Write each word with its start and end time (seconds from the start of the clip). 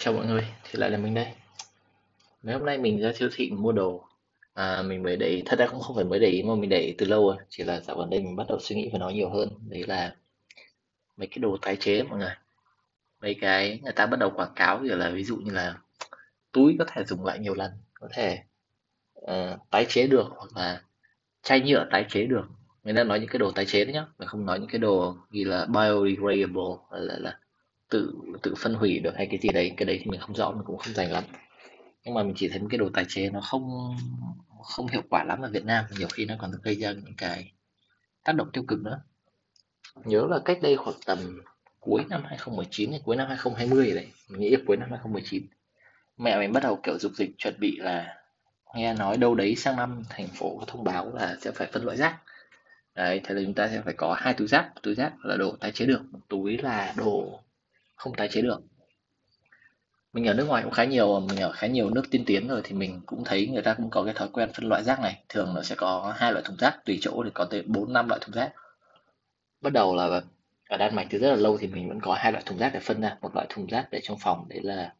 Chào 0.00 0.14
mọi 0.14 0.26
người, 0.26 0.46
thì 0.64 0.78
lại 0.78 0.90
là 0.90 0.98
mình 0.98 1.14
đây. 1.14 1.26
Mấy 2.42 2.54
hôm 2.54 2.66
nay 2.66 2.78
mình 2.78 3.00
ra 3.00 3.12
siêu 3.12 3.28
thị 3.32 3.50
mua 3.50 3.72
đồ. 3.72 4.04
À, 4.54 4.82
mình 4.82 5.02
mới 5.02 5.16
để 5.16 5.26
ý, 5.26 5.42
thật 5.46 5.58
ra 5.58 5.66
cũng 5.66 5.80
không 5.80 5.96
phải 5.96 6.04
mới 6.04 6.18
để 6.18 6.28
ý 6.28 6.42
mà 6.42 6.54
mình 6.54 6.70
để 6.70 6.80
ý 6.80 6.94
từ 6.98 7.06
lâu 7.06 7.26
rồi. 7.26 7.36
Chỉ 7.48 7.64
là 7.64 7.80
dạo 7.80 7.96
gần 7.98 8.10
đây 8.10 8.20
mình 8.20 8.36
bắt 8.36 8.46
đầu 8.48 8.58
suy 8.60 8.76
nghĩ 8.76 8.90
về 8.92 8.98
nó 8.98 9.08
nhiều 9.08 9.30
hơn. 9.30 9.48
Đấy 9.68 9.84
là 9.86 10.14
mấy 11.16 11.26
cái 11.26 11.38
đồ 11.38 11.56
tái 11.62 11.76
chế 11.76 12.02
mọi 12.02 12.18
người. 12.18 12.34
Mấy 13.20 13.34
cái 13.40 13.80
người 13.82 13.92
ta 13.92 14.06
bắt 14.06 14.18
đầu 14.18 14.30
quảng 14.30 14.52
cáo 14.56 14.80
kiểu 14.82 14.96
là 14.96 15.10
ví 15.10 15.24
dụ 15.24 15.36
như 15.36 15.52
là 15.52 15.74
túi 16.52 16.76
có 16.78 16.84
thể 16.88 17.04
dùng 17.04 17.24
lại 17.24 17.38
nhiều 17.38 17.54
lần, 17.54 17.70
có 17.94 18.08
thể 18.12 18.38
uh, 19.20 19.70
tái 19.70 19.86
chế 19.88 20.06
được 20.06 20.26
hoặc 20.30 20.56
là 20.56 20.82
chai 21.42 21.60
nhựa 21.60 21.86
tái 21.90 22.04
chế 22.08 22.26
được. 22.26 22.48
Mình 22.84 22.94
đang 22.94 23.08
nói 23.08 23.20
những 23.20 23.28
cái 23.28 23.38
đồ 23.38 23.50
tái 23.50 23.66
chế 23.66 23.84
đấy 23.84 23.94
nhá, 23.94 24.06
mình 24.18 24.28
không 24.28 24.46
nói 24.46 24.58
những 24.60 24.68
cái 24.68 24.78
đồ 24.78 25.16
gì 25.30 25.44
là 25.44 25.66
biodegradable 25.66 26.76
là, 26.90 26.98
là, 26.98 27.18
là 27.18 27.38
tự 27.88 28.14
tự 28.42 28.54
phân 28.58 28.74
hủy 28.74 28.98
được 28.98 29.16
hay 29.16 29.26
cái 29.26 29.38
gì 29.38 29.48
đấy, 29.48 29.72
cái 29.76 29.86
đấy 29.86 30.00
thì 30.04 30.10
mình 30.10 30.20
không 30.20 30.36
rõ, 30.36 30.50
mình 30.50 30.64
cũng 30.66 30.78
không 30.78 30.94
dành 30.94 31.12
lắm. 31.12 31.24
Nhưng 32.04 32.14
mà 32.14 32.22
mình 32.22 32.34
chỉ 32.36 32.48
thấy 32.48 32.60
cái 32.70 32.78
đồ 32.78 32.88
tái 32.94 33.04
chế 33.08 33.30
nó 33.30 33.40
không 33.40 33.96
không 34.62 34.86
hiệu 34.86 35.02
quả 35.10 35.24
lắm 35.24 35.42
ở 35.42 35.50
Việt 35.50 35.64
Nam, 35.64 35.84
nhiều 35.98 36.08
khi 36.12 36.24
nó 36.24 36.34
còn 36.38 36.50
gây 36.62 36.74
ra 36.74 36.92
những 36.92 37.14
cái 37.16 37.52
tác 38.24 38.32
động 38.32 38.50
tiêu 38.52 38.64
cực 38.68 38.78
nữa. 38.82 39.00
Nhớ 40.04 40.26
là 40.30 40.38
cách 40.44 40.58
đây 40.62 40.76
khoảng 40.76 40.96
tầm 41.06 41.18
cuối 41.80 42.04
năm 42.08 42.22
2019 42.24 42.90
hay 42.90 43.00
cuối 43.04 43.16
năm 43.16 43.28
2020 43.28 43.94
đấy, 43.94 44.06
mình 44.28 44.40
nghĩ 44.40 44.50
là 44.50 44.58
cuối 44.66 44.76
năm 44.76 44.90
2019 44.90 45.46
mẹ 46.18 46.38
mình 46.38 46.52
bắt 46.52 46.62
đầu, 46.62 46.80
kiểu, 46.82 46.98
dục 46.98 47.12
dịch 47.14 47.30
chuẩn 47.38 47.54
bị 47.60 47.76
là 47.78 48.16
nghe 48.74 48.94
nói 48.94 49.16
đâu 49.16 49.34
đấy 49.34 49.54
sang 49.56 49.76
năm 49.76 50.02
thành 50.08 50.28
phố 50.28 50.56
có 50.58 50.64
thông 50.66 50.84
báo 50.84 51.14
là 51.14 51.36
sẽ 51.40 51.50
phải 51.50 51.68
phân 51.72 51.84
loại 51.84 51.96
rác. 51.96 52.18
Đấy, 52.94 53.20
thế 53.24 53.34
là 53.34 53.42
chúng 53.44 53.54
ta 53.54 53.68
sẽ 53.68 53.82
phải 53.84 53.94
có 53.94 54.14
hai 54.18 54.34
túi 54.34 54.48
rác 54.48 54.70
túi 54.82 54.94
rác 54.94 55.24
là 55.24 55.36
đồ 55.36 55.56
tái 55.60 55.72
chế 55.72 55.86
được, 55.86 56.02
một 56.10 56.18
túi 56.28 56.56
là 56.58 56.94
đồ 56.96 57.40
không 57.98 58.14
tái 58.14 58.28
chế 58.28 58.42
được. 58.42 58.60
Mình 60.12 60.26
ở 60.26 60.34
nước 60.34 60.44
ngoài 60.48 60.62
cũng 60.62 60.72
khá 60.72 60.84
nhiều 60.84 61.20
mình 61.20 61.38
ở 61.38 61.52
khá 61.52 61.66
nhiều 61.66 61.90
nước 61.90 62.02
tiên 62.10 62.24
tiến 62.24 62.48
rồi 62.48 62.60
thì 62.64 62.74
mình 62.74 63.00
cũng 63.06 63.24
thấy 63.24 63.46
người 63.46 63.62
ta 63.62 63.74
cũng 63.74 63.90
có 63.90 64.04
cái 64.04 64.14
thói 64.14 64.28
quen 64.32 64.50
phân 64.54 64.68
loại 64.68 64.82
rác 64.84 65.00
này. 65.00 65.22
Thường 65.28 65.54
nó 65.54 65.62
sẽ 65.62 65.74
có 65.74 66.14
hai 66.16 66.32
loại 66.32 66.44
thùng 66.44 66.56
rác 66.56 66.84
tùy 66.84 66.98
chỗ 67.00 67.22
thì 67.24 67.30
có 67.34 67.44
tới 67.44 67.62
bốn 67.66 67.92
năm 67.92 68.08
loại 68.08 68.20
thùng 68.24 68.34
rác. 68.34 68.52
Bắt 69.60 69.72
đầu 69.72 69.96
là 69.96 70.20
ở 70.68 70.76
Đan 70.76 70.94
Mạch 70.94 71.06
từ 71.10 71.18
rất 71.18 71.30
là 71.30 71.36
lâu 71.36 71.58
thì 71.58 71.66
mình 71.66 71.88
vẫn 71.88 72.00
có 72.00 72.14
hai 72.14 72.32
loại 72.32 72.44
thùng 72.46 72.58
rác 72.58 72.70
để 72.74 72.80
phân 72.80 73.00
ra. 73.00 73.16
Một 73.20 73.34
loại 73.34 73.46
thùng 73.48 73.66
rác 73.66 73.88
để 73.90 74.00
trong 74.02 74.18
phòng 74.20 74.48
đấy 74.48 74.60
là 74.62 74.94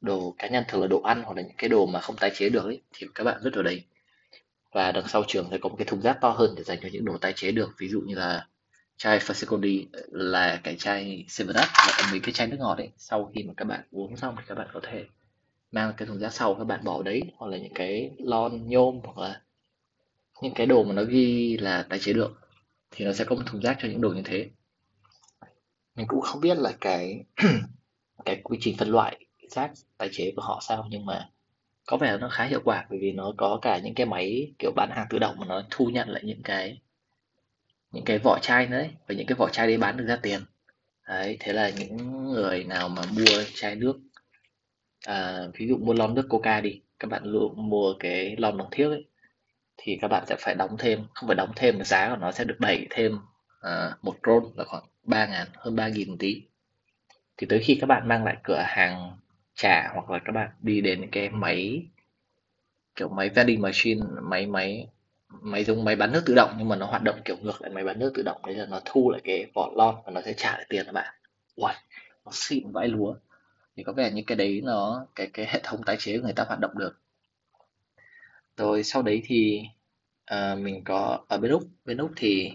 đồ 0.00 0.34
cá 0.38 0.48
nhân 0.48 0.64
thường 0.68 0.80
là 0.80 0.86
đồ 0.86 1.00
ăn 1.02 1.22
hoặc 1.22 1.36
là 1.36 1.42
những 1.42 1.56
cái 1.58 1.68
đồ 1.68 1.86
mà 1.86 2.00
không 2.00 2.16
tái 2.16 2.30
chế 2.34 2.48
được 2.48 2.64
ấy, 2.64 2.82
thì 2.92 3.06
các 3.14 3.24
bạn 3.24 3.40
vứt 3.44 3.54
vào 3.54 3.62
đấy. 3.62 3.84
Và 4.72 4.92
đằng 4.92 5.08
sau 5.08 5.24
trường 5.28 5.48
sẽ 5.50 5.58
có 5.58 5.68
một 5.68 5.76
cái 5.78 5.84
thùng 5.84 6.00
rác 6.00 6.20
to 6.20 6.30
hơn 6.30 6.54
để 6.56 6.62
dành 6.62 6.78
cho 6.82 6.88
những 6.92 7.04
đồ 7.04 7.18
tái 7.18 7.32
chế 7.36 7.52
được. 7.52 7.70
Ví 7.78 7.88
dụ 7.88 8.00
như 8.00 8.14
là 8.14 8.46
chai 8.96 9.18
Fasicoli 9.18 9.86
là 10.10 10.60
cái 10.64 10.76
chai 10.76 11.24
Seven 11.28 11.56
Up, 11.56 11.68
là 11.98 12.08
mấy 12.10 12.20
cái 12.20 12.32
chai 12.32 12.46
nước 12.46 12.56
ngọt 12.60 12.78
ấy. 12.78 12.90
Sau 12.96 13.30
khi 13.34 13.42
mà 13.42 13.54
các 13.56 13.64
bạn 13.64 13.80
uống 13.90 14.16
xong 14.16 14.34
thì 14.38 14.42
các 14.46 14.54
bạn 14.54 14.68
có 14.72 14.80
thể 14.82 15.04
mang 15.72 15.92
cái 15.96 16.08
thùng 16.08 16.18
rác 16.18 16.32
sau 16.32 16.54
các 16.54 16.64
bạn 16.64 16.84
bỏ 16.84 17.02
đấy, 17.02 17.22
hoặc 17.36 17.48
là 17.48 17.58
những 17.58 17.74
cái 17.74 18.10
lon 18.18 18.68
nhôm, 18.68 19.00
hoặc 19.04 19.18
là 19.18 19.40
những 20.42 20.54
cái 20.54 20.66
đồ 20.66 20.84
mà 20.84 20.94
nó 20.94 21.02
ghi 21.02 21.56
là 21.56 21.82
tái 21.82 21.98
chế 21.98 22.12
được, 22.12 22.40
thì 22.90 23.04
nó 23.04 23.12
sẽ 23.12 23.24
có 23.24 23.36
một 23.36 23.42
thùng 23.46 23.60
rác 23.60 23.76
cho 23.80 23.88
những 23.88 24.00
đồ 24.00 24.08
như 24.08 24.22
thế. 24.24 24.50
Mình 25.96 26.06
cũng 26.06 26.20
không 26.20 26.40
biết 26.40 26.58
là 26.58 26.72
cái 26.80 27.24
cái 28.24 28.40
quy 28.44 28.58
trình 28.60 28.76
phân 28.76 28.88
loại 28.88 29.26
rác 29.50 29.72
tái 29.98 30.08
chế 30.12 30.32
của 30.36 30.42
họ 30.42 30.60
sao, 30.62 30.86
nhưng 30.90 31.06
mà 31.06 31.28
có 31.86 31.96
vẻ 31.96 32.18
nó 32.18 32.28
khá 32.28 32.44
hiệu 32.44 32.60
quả, 32.64 32.86
bởi 32.90 32.98
vì 32.98 33.12
nó 33.12 33.32
có 33.36 33.58
cả 33.62 33.78
những 33.78 33.94
cái 33.94 34.06
máy 34.06 34.52
kiểu 34.58 34.72
bán 34.76 34.90
hàng 34.92 35.06
tự 35.10 35.18
động 35.18 35.36
mà 35.38 35.46
nó 35.46 35.62
thu 35.70 35.86
nhận 35.86 36.08
lại 36.08 36.22
những 36.24 36.42
cái 36.42 36.80
những 37.94 38.04
cái 38.04 38.18
vỏ 38.18 38.38
chai 38.38 38.66
nữa 38.66 38.84
và 39.06 39.14
những 39.14 39.26
cái 39.26 39.36
vỏ 39.36 39.48
chai 39.48 39.66
đấy 39.66 39.76
bán 39.78 39.96
được 39.96 40.04
ra 40.06 40.16
tiền. 40.22 40.40
Đấy 41.08 41.36
thế 41.40 41.52
là 41.52 41.70
những 41.70 41.96
người 42.32 42.64
nào 42.64 42.88
mà 42.88 43.02
mua 43.12 43.42
chai 43.54 43.74
nước 43.74 44.00
à, 45.06 45.40
ví 45.54 45.68
dụ 45.68 45.76
mua 45.76 45.92
lon 45.92 46.14
nước 46.14 46.26
coca 46.28 46.60
đi 46.60 46.80
các 46.98 47.10
bạn 47.10 47.24
luôn 47.24 47.70
mua 47.70 47.94
cái 48.00 48.36
lon 48.38 48.58
bằng 48.58 48.68
thiếc 48.70 48.88
ấy 48.88 49.04
thì 49.76 49.98
các 50.00 50.08
bạn 50.08 50.24
sẽ 50.26 50.36
phải 50.38 50.54
đóng 50.54 50.76
thêm 50.78 51.04
không 51.14 51.26
phải 51.26 51.36
đóng 51.36 51.52
thêm 51.56 51.74
cái 51.78 51.84
giá 51.84 52.08
của 52.10 52.16
nó 52.16 52.32
sẽ 52.32 52.44
được 52.44 52.56
đẩy 52.60 52.86
thêm 52.90 53.18
à, 53.60 53.96
một 54.02 54.16
ron 54.26 54.44
là 54.56 54.64
khoảng 54.64 54.84
ba 55.02 55.26
ngàn 55.26 55.46
hơn 55.54 55.76
ba 55.76 55.88
nghìn 55.88 56.18
tí. 56.18 56.42
Thì 57.36 57.46
tới 57.46 57.60
khi 57.60 57.78
các 57.80 57.86
bạn 57.86 58.08
mang 58.08 58.24
lại 58.24 58.36
cửa 58.42 58.62
hàng 58.66 59.18
trả 59.54 59.88
hoặc 59.92 60.10
là 60.10 60.18
các 60.24 60.32
bạn 60.32 60.50
đi 60.60 60.80
đến 60.80 61.10
cái 61.12 61.30
máy 61.30 61.86
kiểu 62.96 63.08
máy 63.08 63.28
vending 63.28 63.62
machine 63.62 64.00
máy 64.22 64.46
máy 64.46 64.88
máy 65.40 65.64
dùng 65.64 65.84
máy 65.84 65.96
bán 65.96 66.12
nước 66.12 66.22
tự 66.26 66.34
động 66.34 66.54
nhưng 66.58 66.68
mà 66.68 66.76
nó 66.76 66.86
hoạt 66.86 67.02
động 67.02 67.20
kiểu 67.24 67.36
ngược 67.42 67.62
lại 67.62 67.70
máy 67.70 67.84
bán 67.84 67.98
nước 67.98 68.12
tự 68.14 68.22
động. 68.22 68.40
Đấy 68.46 68.54
là 68.54 68.66
nó 68.66 68.80
thu 68.84 69.10
lại 69.10 69.20
cái 69.24 69.46
vỏ 69.54 69.70
lon 69.76 69.94
và 70.04 70.12
nó 70.12 70.20
sẽ 70.20 70.32
trả 70.32 70.52
lại 70.52 70.66
tiền 70.68 70.86
các 70.86 70.92
bạn. 70.92 71.14
Wow, 71.56 71.74
nó 72.24 72.30
xịn 72.32 72.72
vãi 72.72 72.88
lúa. 72.88 73.14
Thì 73.76 73.82
có 73.82 73.92
vẻ 73.92 74.10
như 74.10 74.22
cái 74.26 74.36
đấy 74.36 74.60
nó 74.64 75.06
cái 75.14 75.30
cái 75.32 75.46
hệ 75.46 75.60
thống 75.64 75.82
tái 75.82 75.96
chế 75.98 76.16
của 76.18 76.24
người 76.24 76.32
ta 76.32 76.44
hoạt 76.44 76.60
động 76.60 76.78
được. 76.78 76.98
Rồi 78.56 78.82
sau 78.82 79.02
đấy 79.02 79.22
thì 79.24 79.62
uh, 80.34 80.58
mình 80.58 80.84
có 80.84 81.18
ở 81.28 81.38
bên 81.38 81.50
úc 81.50 81.62
bên 81.84 81.98
úc 81.98 82.10
thì 82.16 82.52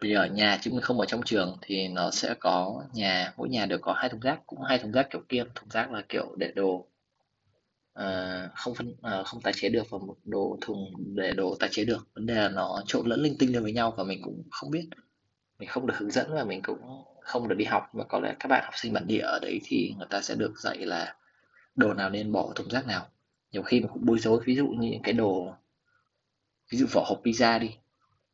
bây 0.00 0.10
giờ 0.10 0.18
ở 0.18 0.26
nhà 0.26 0.58
chứ 0.62 0.70
mình 0.70 0.80
không 0.80 1.00
ở 1.00 1.06
trong 1.06 1.22
trường 1.22 1.58
thì 1.62 1.88
nó 1.88 2.10
sẽ 2.10 2.34
có 2.40 2.84
nhà 2.92 3.32
mỗi 3.36 3.48
nhà 3.48 3.66
đều 3.66 3.78
có 3.78 3.92
hai 3.92 4.08
thùng 4.08 4.20
rác 4.20 4.46
cũng 4.46 4.62
hai 4.62 4.78
thùng 4.78 4.92
rác 4.92 5.10
kiểu 5.10 5.22
kia. 5.28 5.44
Thùng 5.54 5.68
rác 5.68 5.92
là 5.92 6.02
kiểu 6.08 6.34
để 6.36 6.52
đồ 6.54 6.86
Ờ, 7.92 8.48
không 8.54 8.74
phân 8.74 8.94
ờ, 9.02 9.24
không 9.24 9.40
tái 9.40 9.52
chế 9.56 9.68
được 9.68 9.90
và 9.90 9.98
một 9.98 10.16
đồ 10.24 10.58
thùng 10.60 10.92
để 11.14 11.32
đồ 11.32 11.56
tái 11.60 11.68
chế 11.72 11.84
được. 11.84 12.08
Vấn 12.14 12.26
đề 12.26 12.34
là 12.34 12.48
nó 12.48 12.82
trộn 12.86 13.06
lẫn 13.06 13.20
linh 13.22 13.38
tinh 13.38 13.52
lên 13.52 13.62
với 13.62 13.72
nhau 13.72 13.94
và 13.96 14.04
mình 14.04 14.22
cũng 14.22 14.42
không 14.50 14.70
biết. 14.70 14.88
Mình 15.58 15.68
không 15.68 15.86
được 15.86 15.94
hướng 15.98 16.10
dẫn 16.10 16.34
và 16.34 16.44
mình 16.44 16.62
cũng 16.62 17.04
không 17.22 17.48
được 17.48 17.54
đi 17.54 17.64
học. 17.64 17.90
Và 17.92 18.04
có 18.04 18.20
lẽ 18.20 18.36
các 18.40 18.48
bạn 18.48 18.64
học 18.64 18.74
sinh 18.76 18.92
bản 18.92 19.06
địa 19.06 19.20
ở 19.20 19.38
đấy 19.42 19.60
thì 19.64 19.94
người 19.98 20.06
ta 20.10 20.20
sẽ 20.22 20.34
được 20.34 20.58
dạy 20.58 20.78
là 20.78 21.16
đồ 21.76 21.94
nào 21.94 22.10
nên 22.10 22.32
bỏ 22.32 22.52
thùng 22.56 22.70
rác 22.70 22.86
nào. 22.86 23.08
Nhiều 23.52 23.62
khi 23.62 23.80
mình 23.80 23.88
cũng 23.92 24.06
bối 24.06 24.18
rối. 24.18 24.42
Ví 24.46 24.56
dụ 24.56 24.68
như 24.68 24.90
những 24.90 25.02
cái 25.02 25.12
đồ 25.12 25.54
ví 26.70 26.78
dụ 26.78 26.86
vỏ 26.92 27.04
hộp 27.06 27.20
pizza 27.24 27.58
đi. 27.60 27.70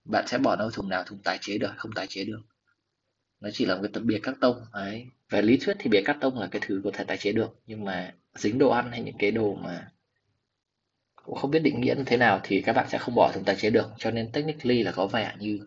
Bạn 0.05 0.25
sẽ 0.29 0.39
bỏ 0.39 0.57
nó 0.57 0.71
thùng 0.71 0.89
nào 0.89 1.03
thùng 1.03 1.19
tái 1.19 1.39
chế 1.41 1.59
được 1.59 1.71
không 1.77 1.93
tái 1.93 2.07
chế 2.09 2.25
được 2.25 2.41
nó 3.41 3.51
chỉ 3.53 3.67
là 3.67 3.75
một 3.75 3.81
cái 3.83 3.91
tấm 3.93 4.07
bìa 4.07 4.19
cắt 4.23 4.35
tông, 4.41 4.65
đấy. 4.73 5.07
Về 5.31 5.43
lý 5.43 5.57
thuyết 5.57 5.77
thì 5.79 5.91
bìa 5.91 6.03
cắt 6.05 6.17
tông 6.21 6.39
là 6.39 6.49
cái 6.51 6.63
thứ 6.65 6.81
có 6.85 6.91
thể 6.93 7.05
tái 7.05 7.17
chế 7.17 7.33
được, 7.33 7.61
nhưng 7.67 7.85
mà 7.85 8.15
dính 8.35 8.59
đồ 8.59 8.71
ăn 8.71 8.91
hay 8.91 9.01
những 9.01 9.17
cái 9.19 9.31
đồ 9.31 9.55
mà 9.55 9.89
cũng 11.25 11.39
không 11.39 11.51
biết 11.51 11.59
định 11.59 11.81
nghĩa 11.81 11.95
như 11.95 12.05
thế 12.07 12.17
nào 12.17 12.41
thì 12.43 12.61
các 12.61 12.73
bạn 12.73 12.87
sẽ 12.89 12.99
không 12.99 13.15
bỏ 13.15 13.31
thùng 13.35 13.45
tái 13.45 13.57
chế 13.57 13.71
được. 13.71 13.91
Cho 13.99 14.11
nên 14.11 14.33
technically 14.33 14.83
là 14.83 14.93
có 14.93 15.07
vẻ 15.07 15.35
như 15.39 15.61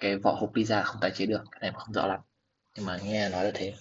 cái 0.00 0.16
vỏ 0.16 0.32
hộp 0.32 0.54
pizza 0.54 0.82
không 0.82 1.00
tái 1.00 1.10
chế 1.10 1.26
được, 1.26 1.44
cái 1.50 1.60
này 1.60 1.70
không 1.74 1.94
rõ 1.94 2.06
lắm. 2.06 2.20
Nhưng 2.76 2.86
mà 2.86 2.98
nghe 3.04 3.28
nói 3.28 3.44
là 3.44 3.50
thế. 3.54 3.74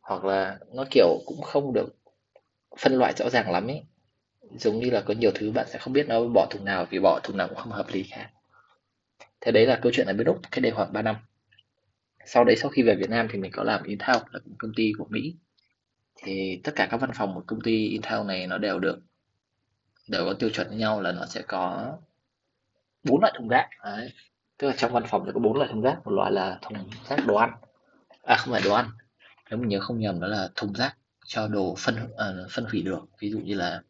Hoặc 0.00 0.24
là 0.24 0.58
nó 0.74 0.84
kiểu 0.90 1.18
cũng 1.26 1.42
không 1.42 1.72
được 1.72 1.96
phân 2.78 2.92
loại 2.92 3.12
rõ 3.16 3.30
ràng 3.30 3.50
lắm 3.50 3.66
ấy 3.66 3.82
giống 4.58 4.78
như 4.78 4.90
là 4.90 5.00
có 5.00 5.14
nhiều 5.14 5.30
thứ 5.34 5.50
bạn 5.50 5.66
sẽ 5.70 5.78
không 5.78 5.92
biết 5.92 6.08
nó 6.08 6.24
bỏ 6.34 6.46
thùng 6.50 6.64
nào 6.64 6.86
vì 6.90 6.98
bỏ 6.98 7.20
thùng 7.22 7.36
nào 7.36 7.48
cũng 7.48 7.58
không 7.58 7.72
hợp 7.72 7.86
lý 7.92 8.04
cả. 8.10 8.30
Thế 9.40 9.52
đấy 9.52 9.66
là 9.66 9.78
câu 9.82 9.92
chuyện 9.94 10.06
ở 10.06 10.12
bên 10.12 10.26
úc, 10.26 10.40
cách 10.50 10.62
đây 10.62 10.72
khoảng 10.72 10.92
3 10.92 11.02
năm 11.02 11.16
sau 12.28 12.44
đấy 12.44 12.56
sau 12.56 12.70
khi 12.70 12.82
về 12.82 12.94
Việt 12.94 13.10
Nam 13.10 13.28
thì 13.30 13.38
mình 13.38 13.52
có 13.54 13.62
làm 13.62 13.82
Intel 13.82 14.16
là 14.32 14.40
công 14.58 14.72
ty 14.76 14.92
của 14.98 15.06
Mỹ. 15.10 15.34
Thì 16.22 16.60
tất 16.64 16.72
cả 16.76 16.88
các 16.90 17.00
văn 17.00 17.10
phòng 17.14 17.34
của 17.34 17.42
công 17.46 17.60
ty 17.60 17.88
Intel 17.88 18.24
này 18.26 18.46
nó 18.46 18.58
đều 18.58 18.78
được 18.78 18.98
đều 20.08 20.24
có 20.24 20.32
tiêu 20.32 20.50
chuẩn 20.50 20.68
với 20.68 20.76
nhau 20.76 21.00
là 21.00 21.12
nó 21.12 21.26
sẽ 21.26 21.42
có 21.42 21.92
bốn 23.04 23.20
loại 23.20 23.32
thùng 23.36 23.48
rác. 23.48 23.68
Đấy. 23.84 24.12
tức 24.58 24.68
là 24.68 24.74
trong 24.76 24.92
văn 24.92 25.02
phòng 25.06 25.22
sẽ 25.26 25.32
có 25.32 25.40
bốn 25.40 25.56
loại 25.56 25.70
thùng 25.72 25.82
rác. 25.82 25.96
Một 26.04 26.10
loại 26.10 26.32
là 26.32 26.58
thùng 26.62 26.90
rác 27.08 27.26
đồ 27.26 27.34
ăn. 27.34 27.52
À 28.22 28.36
không 28.36 28.52
phải 28.52 28.62
đồ 28.64 28.72
ăn. 28.72 28.90
Nếu 29.50 29.58
mình 29.58 29.68
nhớ 29.68 29.80
không 29.80 30.00
nhầm 30.00 30.20
đó 30.20 30.26
là 30.26 30.48
thùng 30.56 30.72
rác 30.72 30.96
cho 31.26 31.48
đồ 31.48 31.74
phân 31.78 31.96
uh, 32.04 32.50
phân 32.50 32.64
hủy 32.64 32.82
được. 32.82 33.00
Ví 33.20 33.30
dụ 33.30 33.38
như 33.38 33.54
là 33.54 33.82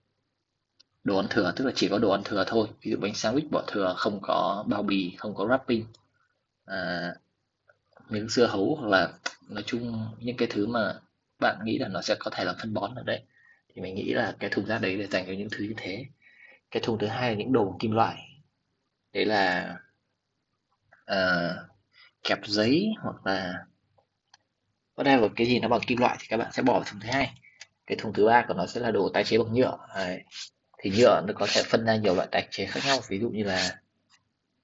đồ 1.04 1.16
ăn 1.16 1.26
thừa 1.30 1.52
tức 1.56 1.64
là 1.64 1.72
chỉ 1.74 1.88
có 1.88 1.98
đồ 1.98 2.10
ăn 2.10 2.20
thừa 2.24 2.44
thôi. 2.46 2.68
Ví 2.82 2.90
dụ 2.90 2.96
bánh 3.00 3.12
sandwich 3.12 3.48
bỏ 3.50 3.64
thừa 3.66 3.94
không 3.96 4.18
có 4.22 4.64
bao 4.68 4.82
bì 4.82 5.14
không 5.18 5.34
có 5.34 5.44
wrapping. 5.44 5.82
À, 6.64 7.14
miếng 8.10 8.28
dưa 8.28 8.46
hấu 8.46 8.76
hoặc 8.80 8.88
là 8.88 9.12
nói 9.48 9.62
chung 9.66 10.08
những 10.18 10.36
cái 10.36 10.48
thứ 10.50 10.66
mà 10.66 10.94
bạn 11.38 11.58
nghĩ 11.64 11.78
là 11.78 11.88
nó 11.88 12.02
sẽ 12.02 12.16
có 12.18 12.30
thể 12.30 12.44
là 12.44 12.54
phân 12.60 12.74
bón 12.74 12.94
ở 12.94 13.02
đấy. 13.02 13.22
Thì 13.74 13.82
mình 13.82 13.94
nghĩ 13.94 14.12
là 14.14 14.36
cái 14.38 14.50
thùng 14.50 14.66
rác 14.66 14.78
đấy 14.78 14.96
để 14.96 15.06
dành 15.06 15.26
cho 15.26 15.32
những 15.32 15.48
thứ 15.50 15.64
như 15.64 15.74
thế. 15.76 16.06
Cái 16.70 16.82
thùng 16.82 16.98
thứ 16.98 17.06
hai 17.06 17.30
là 17.30 17.36
những 17.36 17.52
đồ 17.52 17.76
kim 17.80 17.92
loại. 17.92 18.16
Đấy 19.12 19.24
là 19.24 19.76
uh, 21.12 21.56
kẹp 22.22 22.38
giấy 22.46 22.88
hoặc 23.02 23.26
là 23.26 23.54
whatever 24.96 25.28
cái 25.36 25.46
gì 25.46 25.60
nó 25.60 25.68
bằng 25.68 25.80
kim 25.86 25.98
loại 25.98 26.16
thì 26.20 26.26
các 26.28 26.36
bạn 26.36 26.52
sẽ 26.52 26.62
bỏ 26.62 26.72
vào 26.72 26.84
thùng 26.84 27.00
thứ 27.00 27.08
hai. 27.12 27.34
Cái 27.86 27.98
thùng 27.98 28.12
thứ 28.12 28.26
ba 28.26 28.44
của 28.48 28.54
nó 28.54 28.66
sẽ 28.66 28.80
là 28.80 28.90
đồ 28.90 29.08
tái 29.14 29.24
chế 29.24 29.38
bằng 29.38 29.54
nhựa. 29.54 29.78
Đấy. 29.94 30.22
thì 30.78 30.90
nhựa 30.90 31.22
nó 31.26 31.32
có 31.36 31.46
thể 31.52 31.62
phân 31.62 31.84
ra 31.84 31.96
nhiều 31.96 32.14
loại 32.14 32.28
tái 32.30 32.48
chế 32.50 32.66
khác 32.66 32.80
nhau. 32.86 32.98
Ví 33.08 33.18
dụ 33.20 33.30
như 33.30 33.44
là 33.44 33.78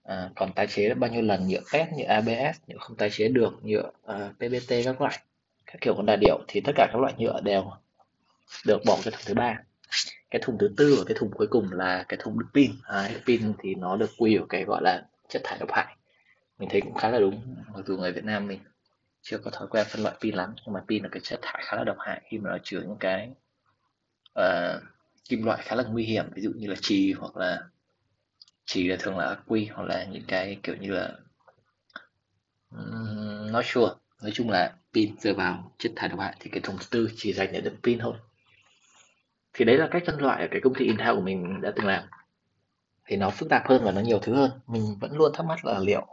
à, 0.04 0.30
còn 0.36 0.52
tái 0.52 0.66
chế 0.66 0.94
bao 0.94 1.10
nhiêu 1.10 1.22
lần 1.22 1.48
nhựa 1.48 1.60
PET 1.72 1.92
nhựa 1.92 2.04
ABS 2.04 2.60
nhựa 2.66 2.78
không 2.78 2.96
tái 2.96 3.10
chế 3.10 3.28
được 3.28 3.64
nhựa 3.64 3.90
à, 4.06 4.32
PBT 4.36 4.72
các 4.84 5.00
loại 5.00 5.18
các 5.66 5.80
kiểu 5.80 5.94
con 5.94 6.06
đà 6.06 6.16
điệu 6.16 6.38
thì 6.48 6.60
tất 6.60 6.72
cả 6.76 6.88
các 6.92 7.00
loại 7.00 7.14
nhựa 7.18 7.40
đều 7.40 7.72
được 8.66 8.82
bỏ 8.86 8.98
cái 9.04 9.12
thùng 9.12 9.22
thứ 9.26 9.34
ba. 9.34 9.58
Cái 10.30 10.42
thùng 10.44 10.58
thứ 10.58 10.74
tư 10.76 10.94
và 10.98 11.04
cái 11.06 11.16
thùng 11.20 11.30
cuối 11.30 11.46
cùng 11.46 11.72
là 11.72 12.04
cái 12.08 12.18
thùng 12.22 12.38
đựng 12.38 12.48
pin. 12.54 12.70
À, 12.82 13.10
pin 13.26 13.52
thì 13.58 13.74
nó 13.74 13.96
được 13.96 14.10
quy 14.18 14.36
ở 14.36 14.44
cái 14.48 14.64
gọi 14.64 14.82
là 14.82 15.06
chất 15.28 15.42
thải 15.44 15.58
độc 15.58 15.72
hại. 15.72 15.96
Mình 16.58 16.68
thấy 16.72 16.80
cũng 16.80 16.94
khá 16.94 17.10
là 17.10 17.18
đúng 17.18 17.56
mặc 17.74 17.86
dù 17.86 17.96
người 17.96 18.12
Việt 18.12 18.24
Nam 18.24 18.46
mình 18.46 18.60
chưa 19.22 19.38
có 19.38 19.50
thói 19.50 19.68
quen 19.68 19.86
phân 19.88 20.02
loại 20.02 20.14
pin 20.20 20.34
lắm 20.34 20.54
nhưng 20.66 20.72
mà 20.72 20.80
pin 20.88 21.02
là 21.02 21.08
cái 21.12 21.20
chất 21.20 21.38
thải 21.42 21.62
khá 21.64 21.76
là 21.76 21.84
độc 21.84 21.96
hại 21.98 22.22
khi 22.24 22.38
mà 22.38 22.50
nó 22.50 22.58
chứa 22.62 22.80
những 22.80 22.96
cái 23.00 23.30
uh, 24.38 24.82
kim 25.28 25.44
loại 25.44 25.62
khá 25.62 25.76
là 25.76 25.82
nguy 25.82 26.04
hiểm 26.04 26.24
ví 26.34 26.42
dụ 26.42 26.50
như 26.56 26.66
là 26.66 26.76
trì 26.80 27.12
hoặc 27.12 27.36
là 27.36 27.62
chỉ 28.66 28.88
là 28.88 28.96
thường 28.98 29.18
là 29.18 29.36
quy 29.46 29.66
hoặc 29.66 29.84
là 29.84 30.04
những 30.04 30.24
cái 30.28 30.58
kiểu 30.62 30.76
như 30.80 30.90
là 30.90 31.12
um, 32.70 33.52
nói 33.52 33.62
sure 33.64 33.92
nói 34.22 34.30
chung 34.34 34.50
là 34.50 34.72
pin 34.92 35.16
rơi 35.20 35.34
vào 35.34 35.72
chất 35.78 35.92
thải 35.96 36.08
độc 36.08 36.20
hại 36.20 36.36
thì 36.40 36.50
cái 36.50 36.60
thùng 36.60 36.76
tư 36.90 37.10
chỉ 37.16 37.32
dành 37.32 37.52
để 37.52 37.60
đựng 37.60 37.76
pin 37.82 37.98
thôi. 37.98 38.14
Thì 39.52 39.64
đấy 39.64 39.78
là 39.78 39.88
cách 39.90 40.02
phân 40.06 40.20
loại 40.20 40.42
ở 40.42 40.48
cái 40.50 40.60
công 40.60 40.74
ty 40.74 40.84
Intel 40.84 41.14
của 41.14 41.20
mình 41.20 41.60
đã 41.60 41.72
từng 41.76 41.86
làm. 41.86 42.04
Thì 43.06 43.16
nó 43.16 43.30
phức 43.30 43.48
tạp 43.48 43.68
hơn 43.68 43.84
và 43.84 43.92
nó 43.92 44.00
nhiều 44.00 44.18
thứ 44.18 44.34
hơn. 44.34 44.50
Mình 44.66 44.96
vẫn 45.00 45.16
luôn 45.16 45.32
thắc 45.34 45.46
mắc 45.46 45.64
là 45.64 45.78
liệu 45.78 46.06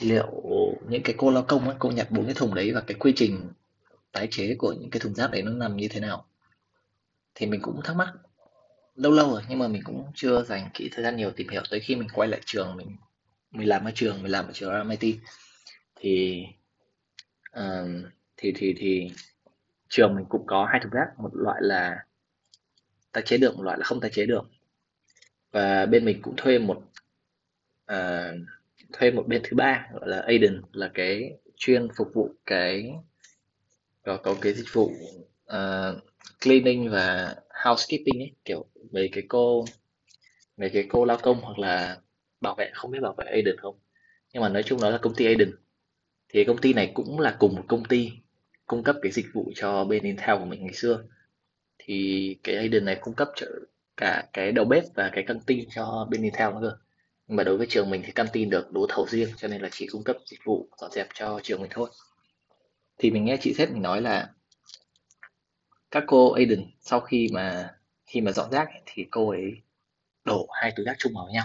liệu 0.00 0.26
những 0.88 1.02
cái 1.02 1.14
cô 1.18 1.30
lao 1.30 1.42
công 1.42 1.64
ấy, 1.64 1.76
cô 1.78 1.90
nhặt 1.90 2.10
bốn 2.10 2.24
cái 2.24 2.34
thùng 2.34 2.54
đấy 2.54 2.72
và 2.74 2.80
cái 2.80 2.94
quy 3.00 3.12
trình 3.16 3.52
tái 4.12 4.28
chế 4.30 4.54
của 4.58 4.72
những 4.72 4.90
cái 4.90 5.00
thùng 5.00 5.14
rác 5.14 5.30
đấy 5.30 5.42
nó 5.42 5.50
nằm 5.50 5.76
như 5.76 5.88
thế 5.88 6.00
nào? 6.00 6.26
Thì 7.34 7.46
mình 7.46 7.60
cũng 7.62 7.80
thắc 7.84 7.96
mắc 7.96 8.08
lâu 8.94 9.12
lâu 9.12 9.30
rồi 9.30 9.42
nhưng 9.48 9.58
mà 9.58 9.68
mình 9.68 9.82
cũng 9.84 10.10
chưa 10.14 10.42
dành 10.42 10.70
kỹ 10.74 10.88
thời 10.92 11.04
gian 11.04 11.16
nhiều 11.16 11.30
tìm 11.30 11.48
hiểu. 11.48 11.62
Tới 11.70 11.80
khi 11.80 11.96
mình 11.96 12.08
quay 12.14 12.28
lại 12.28 12.40
trường 12.46 12.76
mình 12.76 12.96
mình 13.50 13.68
làm 13.68 13.84
ở 13.84 13.90
trường 13.94 14.22
mình 14.22 14.32
làm 14.32 14.46
ở 14.46 14.52
trường 14.52 14.88
MIT 14.88 15.16
thì 15.96 16.44
uh, 17.58 17.88
thì 18.36 18.52
thì 18.56 18.74
thì 18.78 19.10
trường 19.88 20.14
mình 20.14 20.24
cũng 20.28 20.46
có 20.46 20.68
hai 20.72 20.80
thùng 20.82 20.92
rác. 20.92 21.06
Một 21.18 21.30
loại 21.32 21.60
là 21.62 22.04
tái 23.12 23.22
chế 23.26 23.38
được 23.38 23.56
một 23.56 23.62
loại 23.62 23.78
là 23.78 23.84
không 23.84 24.00
tái 24.00 24.10
chế 24.10 24.26
được. 24.26 24.42
Và 25.52 25.86
bên 25.86 26.04
mình 26.04 26.22
cũng 26.22 26.34
thuê 26.36 26.58
một 26.58 26.82
uh, 27.92 28.38
thuê 28.92 29.10
một 29.10 29.26
bên 29.26 29.40
thứ 29.44 29.56
ba 29.56 29.88
gọi 29.92 30.08
là 30.08 30.20
Aiden 30.20 30.62
là 30.72 30.90
cái 30.94 31.32
chuyên 31.56 31.88
phục 31.96 32.10
vụ 32.14 32.34
cái 32.46 32.92
có 34.04 34.16
có 34.16 34.36
cái 34.40 34.52
dịch 34.52 34.72
vụ 34.72 34.92
uh, 35.52 36.02
cleaning 36.42 36.90
và 36.90 37.36
housekeeping 37.64 38.22
ấy, 38.22 38.32
kiểu 38.44 38.66
về 38.92 39.08
cái 39.12 39.24
cô 39.28 39.64
về 40.56 40.68
cái 40.68 40.86
cô 40.88 41.04
lao 41.04 41.18
công 41.22 41.40
hoặc 41.40 41.58
là 41.58 41.98
bảo 42.40 42.54
vệ, 42.54 42.70
không 42.74 42.90
biết 42.90 42.98
bảo 43.02 43.14
vệ 43.18 43.24
Aiden 43.26 43.56
không? 43.56 43.78
Nhưng 44.32 44.42
mà 44.42 44.48
nói 44.48 44.62
chung 44.62 44.80
nó 44.80 44.90
là 44.90 44.98
công 44.98 45.14
ty 45.14 45.24
Aiden. 45.24 45.52
Thì 46.28 46.44
công 46.44 46.58
ty 46.58 46.72
này 46.72 46.90
cũng 46.94 47.20
là 47.20 47.36
cùng 47.38 47.56
một 47.56 47.62
công 47.68 47.84
ty 47.84 48.10
cung 48.66 48.82
cấp 48.82 48.96
cái 49.02 49.12
dịch 49.12 49.26
vụ 49.32 49.52
cho 49.54 49.84
bên 49.84 50.02
Intel 50.02 50.38
của 50.38 50.44
mình 50.44 50.62
ngày 50.62 50.74
xưa. 50.74 51.02
Thì 51.78 52.36
cái 52.42 52.54
Aiden 52.56 52.84
này 52.84 52.98
cung 53.00 53.14
cấp 53.14 53.28
cả 53.96 54.28
cái 54.32 54.52
đầu 54.52 54.64
bếp 54.64 54.84
và 54.94 55.10
cái 55.12 55.24
căng 55.26 55.40
tin 55.40 55.64
cho 55.74 56.06
bên 56.10 56.22
Intel 56.22 56.52
nữa 56.52 56.58
cơ. 56.62 56.76
Nhưng 57.26 57.36
mà 57.36 57.44
đối 57.44 57.56
với 57.56 57.66
trường 57.70 57.90
mình 57.90 58.02
thì 58.06 58.12
căng 58.12 58.26
tin 58.32 58.50
được 58.50 58.72
đấu 58.72 58.86
thầu 58.88 59.06
riêng, 59.06 59.28
cho 59.36 59.48
nên 59.48 59.62
là 59.62 59.68
chỉ 59.72 59.86
cung 59.86 60.04
cấp 60.04 60.16
dịch 60.26 60.40
vụ 60.44 60.68
dọn 60.80 60.90
dẹp 60.92 61.08
cho 61.14 61.40
trường 61.42 61.60
mình 61.62 61.70
thôi. 61.74 61.90
Thì 62.98 63.10
mình 63.10 63.24
nghe 63.24 63.36
chị 63.40 63.54
sếp 63.54 63.70
mình 63.70 63.82
nói 63.82 64.02
là 64.02 64.28
các 65.90 66.04
cô 66.06 66.32
Aiden, 66.32 66.64
sau 66.80 67.00
khi 67.00 67.28
mà 67.32 67.74
khi 68.06 68.20
mà 68.20 68.32
dọn 68.32 68.50
rác 68.50 68.68
thì 68.86 69.06
cô 69.10 69.30
ấy 69.30 69.52
đổ 70.24 70.48
hai 70.60 70.72
túi 70.76 70.86
rác 70.86 70.96
chung 70.98 71.12
vào 71.14 71.28
nhau. 71.32 71.44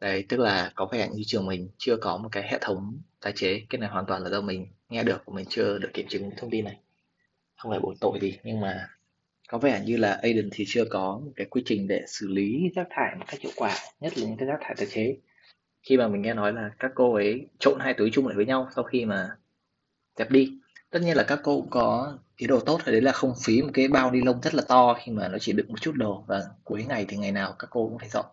Đấy, 0.00 0.24
tức 0.28 0.40
là 0.40 0.72
có 0.74 0.88
vẻ 0.92 1.08
như 1.14 1.22
trường 1.26 1.46
mình 1.46 1.68
chưa 1.78 1.96
có 1.96 2.16
một 2.16 2.28
cái 2.32 2.48
hệ 2.52 2.58
thống 2.60 3.00
tái 3.20 3.32
chế, 3.36 3.66
cái 3.70 3.78
này 3.78 3.90
hoàn 3.90 4.06
toàn 4.06 4.22
là 4.22 4.30
do 4.30 4.40
mình 4.40 4.66
nghe 4.88 5.02
được 5.02 5.24
của 5.24 5.32
mình 5.32 5.46
chưa 5.48 5.78
được 5.78 5.90
kiểm 5.94 6.06
chứng 6.08 6.30
thông 6.36 6.50
tin 6.50 6.64
này. 6.64 6.78
Không 7.56 7.72
phải 7.72 7.80
bổ 7.80 7.94
tội 8.00 8.18
gì, 8.20 8.38
nhưng 8.44 8.60
mà 8.60 8.88
có 9.48 9.58
vẻ 9.58 9.82
như 9.86 9.96
là 9.96 10.18
Aiden 10.22 10.48
thì 10.52 10.64
chưa 10.68 10.84
có 10.90 11.20
một 11.24 11.32
cái 11.36 11.46
quy 11.50 11.62
trình 11.66 11.88
để 11.88 12.04
xử 12.06 12.28
lý 12.28 12.70
rác 12.74 12.86
thải 12.90 13.16
một 13.16 13.24
cách 13.28 13.40
hiệu 13.40 13.52
quả, 13.56 13.74
nhất 14.00 14.18
là 14.18 14.26
những 14.26 14.36
cái 14.36 14.48
rác 14.48 14.58
thải 14.60 14.74
tái 14.76 14.86
chế. 14.90 15.16
Khi 15.82 15.96
mà 15.96 16.08
mình 16.08 16.22
nghe 16.22 16.34
nói 16.34 16.52
là 16.52 16.70
các 16.78 16.90
cô 16.94 17.14
ấy 17.14 17.46
trộn 17.58 17.80
hai 17.80 17.94
túi 17.94 18.10
chung 18.12 18.26
lại 18.26 18.36
với 18.36 18.46
nhau 18.46 18.68
sau 18.74 18.84
khi 18.84 19.04
mà 19.04 19.36
dẹp 20.18 20.30
đi. 20.30 20.52
Tất 20.90 20.98
nhiên 21.02 21.16
là 21.16 21.24
các 21.28 21.40
cô 21.42 21.60
cũng 21.60 21.70
có 21.70 22.18
cái 22.38 22.46
đồ 22.46 22.60
tốt 22.60 22.80
đấy 22.86 23.00
là 23.00 23.12
không 23.12 23.34
phí 23.44 23.62
một 23.62 23.70
cái 23.74 23.88
bao 23.88 24.10
ni 24.10 24.20
lông 24.20 24.40
rất 24.40 24.54
là 24.54 24.62
to 24.68 24.96
khi 25.00 25.12
mà 25.12 25.28
nó 25.28 25.38
chỉ 25.38 25.52
đựng 25.52 25.68
một 25.68 25.80
chút 25.80 25.92
đồ. 25.94 26.24
Và 26.26 26.42
cuối 26.64 26.84
ngày 26.88 27.04
thì 27.08 27.16
ngày 27.16 27.32
nào 27.32 27.54
các 27.58 27.68
cô 27.70 27.88
cũng 27.88 27.98
phải 27.98 28.08
dọn. 28.08 28.24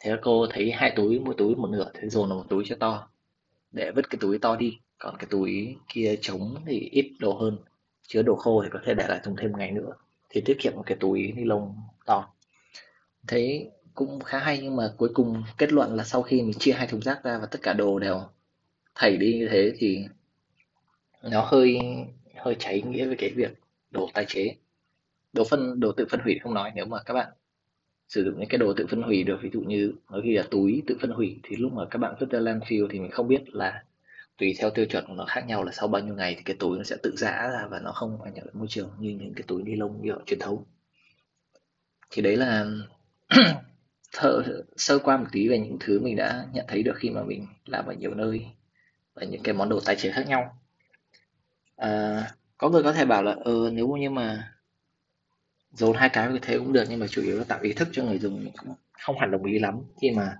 Thế 0.00 0.10
các 0.10 0.18
cô 0.22 0.46
thấy 0.50 0.70
hai 0.70 0.92
túi, 0.96 1.20
mỗi 1.20 1.34
túi 1.38 1.54
một 1.54 1.68
nửa, 1.70 1.90
thế 1.94 2.08
dồn 2.08 2.28
vào 2.28 2.38
một 2.38 2.44
túi 2.48 2.64
cho 2.68 2.76
to, 2.80 3.08
để 3.72 3.90
vứt 3.90 4.10
cái 4.10 4.18
túi 4.20 4.38
to 4.38 4.56
đi. 4.56 4.78
Còn 4.98 5.16
cái 5.18 5.26
túi 5.30 5.76
kia 5.88 6.16
trống 6.20 6.56
thì 6.66 6.88
ít 6.92 7.12
đồ 7.18 7.32
hơn, 7.32 7.58
chứa 8.06 8.22
đồ 8.22 8.36
khô 8.36 8.62
thì 8.62 8.68
có 8.72 8.78
thể 8.84 8.94
để 8.94 9.04
lại 9.08 9.20
dùng 9.24 9.36
thêm 9.36 9.52
một 9.52 9.58
ngày 9.58 9.70
nữa. 9.70 9.92
Thì 10.30 10.40
tiết 10.40 10.56
kiệm 10.60 10.72
một 10.76 10.82
cái 10.86 10.96
túi 11.00 11.32
ni 11.32 11.44
lông 11.44 11.76
to. 12.06 12.28
Thấy 13.26 13.70
cũng 13.94 14.20
khá 14.20 14.38
hay, 14.38 14.58
nhưng 14.62 14.76
mà 14.76 14.92
cuối 14.96 15.10
cùng 15.14 15.42
kết 15.58 15.72
luận 15.72 15.96
là 15.96 16.04
sau 16.04 16.22
khi 16.22 16.42
mình 16.42 16.58
chia 16.58 16.72
hai 16.72 16.86
thùng 16.86 17.02
rác 17.02 17.24
ra 17.24 17.38
và 17.38 17.46
tất 17.46 17.62
cả 17.62 17.72
đồ 17.72 17.98
đều 17.98 18.22
thảy 18.94 19.16
đi 19.16 19.34
như 19.34 19.48
thế 19.50 19.72
thì 19.78 20.04
nó 21.22 21.40
hơi 21.40 21.78
hơi 22.46 22.56
cháy 22.58 22.82
nghĩa 22.82 23.06
với 23.06 23.16
cái 23.16 23.30
việc 23.30 23.52
đồ 23.90 24.10
tái 24.14 24.24
chế. 24.28 24.56
Đồ 25.32 25.44
phân 25.44 25.80
đồ 25.80 25.92
tự 25.92 26.06
phân 26.10 26.20
hủy 26.20 26.38
không 26.42 26.54
nói 26.54 26.72
nếu 26.74 26.86
mà 26.86 27.02
các 27.02 27.14
bạn 27.14 27.28
sử 28.08 28.24
dụng 28.24 28.34
những 28.38 28.48
cái 28.48 28.58
đồ 28.58 28.72
tự 28.76 28.86
phân 28.86 29.02
hủy 29.02 29.22
được 29.22 29.38
ví 29.42 29.50
dụ 29.52 29.60
như 29.60 29.92
nói 30.10 30.20
ghi 30.24 30.32
là 30.32 30.44
túi 30.50 30.82
tự 30.86 30.96
phân 31.00 31.10
hủy 31.10 31.40
thì 31.42 31.56
lúc 31.56 31.72
mà 31.72 31.82
các 31.90 31.98
bạn 31.98 32.14
vứt 32.20 32.30
ra 32.30 32.38
landfill 32.38 32.88
thì 32.90 33.00
mình 33.00 33.10
không 33.10 33.28
biết 33.28 33.54
là 33.54 33.82
tùy 34.38 34.54
theo 34.58 34.70
tiêu 34.70 34.86
chuẩn 34.86 35.06
của 35.06 35.14
nó 35.14 35.24
khác 35.24 35.46
nhau 35.46 35.64
là 35.64 35.72
sau 35.72 35.88
bao 35.88 36.02
nhiêu 36.02 36.14
ngày 36.14 36.34
thì 36.34 36.42
cái 36.42 36.56
túi 36.58 36.78
nó 36.78 36.84
sẽ 36.84 36.96
tự 37.02 37.16
giã 37.16 37.30
ra 37.30 37.66
và 37.70 37.78
nó 37.78 37.92
không 37.92 38.22
ảnh 38.22 38.34
hưởng 38.34 38.44
đến 38.44 38.58
môi 38.58 38.66
trường 38.68 38.90
như 38.98 39.10
những 39.10 39.34
cái 39.34 39.44
túi 39.46 39.62
ni 39.62 39.76
lông 39.76 40.06
nhựa 40.06 40.18
truyền 40.26 40.38
thống. 40.38 40.64
Thì 42.10 42.22
đấy 42.22 42.36
là 42.36 42.66
thợ 44.12 44.42
sơ 44.76 44.98
qua 44.98 45.16
một 45.16 45.26
tí 45.32 45.48
về 45.48 45.58
những 45.58 45.76
thứ 45.80 46.00
mình 46.00 46.16
đã 46.16 46.46
nhận 46.52 46.64
thấy 46.68 46.82
được 46.82 46.94
khi 46.96 47.10
mà 47.10 47.22
mình 47.22 47.46
làm 47.66 47.86
ở 47.86 47.94
nhiều 47.94 48.14
nơi 48.14 48.46
và 49.14 49.24
những 49.24 49.42
cái 49.42 49.54
món 49.54 49.68
đồ 49.68 49.80
tái 49.80 49.96
chế 49.96 50.12
khác 50.12 50.26
nhau. 50.28 50.58
À, 51.76 52.30
có 52.58 52.68
người 52.68 52.82
có 52.82 52.92
thể 52.92 53.04
bảo 53.04 53.22
là 53.22 53.36
ờ 53.44 53.70
nếu 53.72 53.88
như 53.88 54.10
mà 54.10 54.52
dồn 55.72 55.96
hai 55.96 56.08
cái 56.08 56.32
như 56.32 56.38
thế 56.42 56.58
cũng 56.58 56.72
được, 56.72 56.84
nhưng 56.88 57.00
mà 57.00 57.06
chủ 57.06 57.22
yếu 57.22 57.38
là 57.38 57.44
tạo 57.44 57.58
ý 57.62 57.72
thức 57.72 57.88
cho 57.92 58.02
người 58.04 58.18
dùng 58.18 58.50
cũng 58.56 58.74
không 58.92 59.18
hẳn 59.18 59.30
đồng 59.30 59.44
ý 59.44 59.58
lắm 59.58 59.82
khi 60.00 60.10
mà 60.10 60.36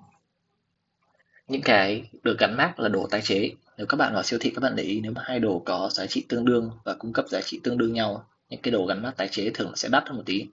những 1.48 1.62
cái 1.62 2.10
được 2.22 2.36
gắn 2.38 2.56
mác 2.56 2.80
là 2.80 2.88
đồ 2.88 3.06
tái 3.10 3.22
chế. 3.22 3.50
Nếu 3.78 3.86
các 3.86 3.96
bạn 3.96 4.14
vào 4.14 4.22
siêu 4.22 4.38
thị, 4.42 4.50
các 4.54 4.60
bạn 4.60 4.76
để 4.76 4.82
ý 4.82 5.00
nếu 5.00 5.12
mà 5.12 5.22
hai 5.24 5.38
đồ 5.38 5.62
có 5.66 5.88
giá 5.92 6.06
trị 6.06 6.26
tương 6.28 6.44
đương 6.44 6.70
và 6.84 6.94
cung 6.94 7.12
cấp 7.12 7.24
giá 7.28 7.40
trị 7.40 7.60
tương 7.62 7.78
đương 7.78 7.92
nhau, 7.92 8.26
những 8.48 8.62
cái 8.62 8.72
đồ 8.72 8.86
gắn 8.86 9.02
mác 9.02 9.16
tái 9.16 9.28
chế 9.28 9.50
thường 9.54 9.72
sẽ 9.76 9.88
đắt 9.88 10.08
hơn 10.08 10.16
một 10.16 10.22
tí. 10.26 10.46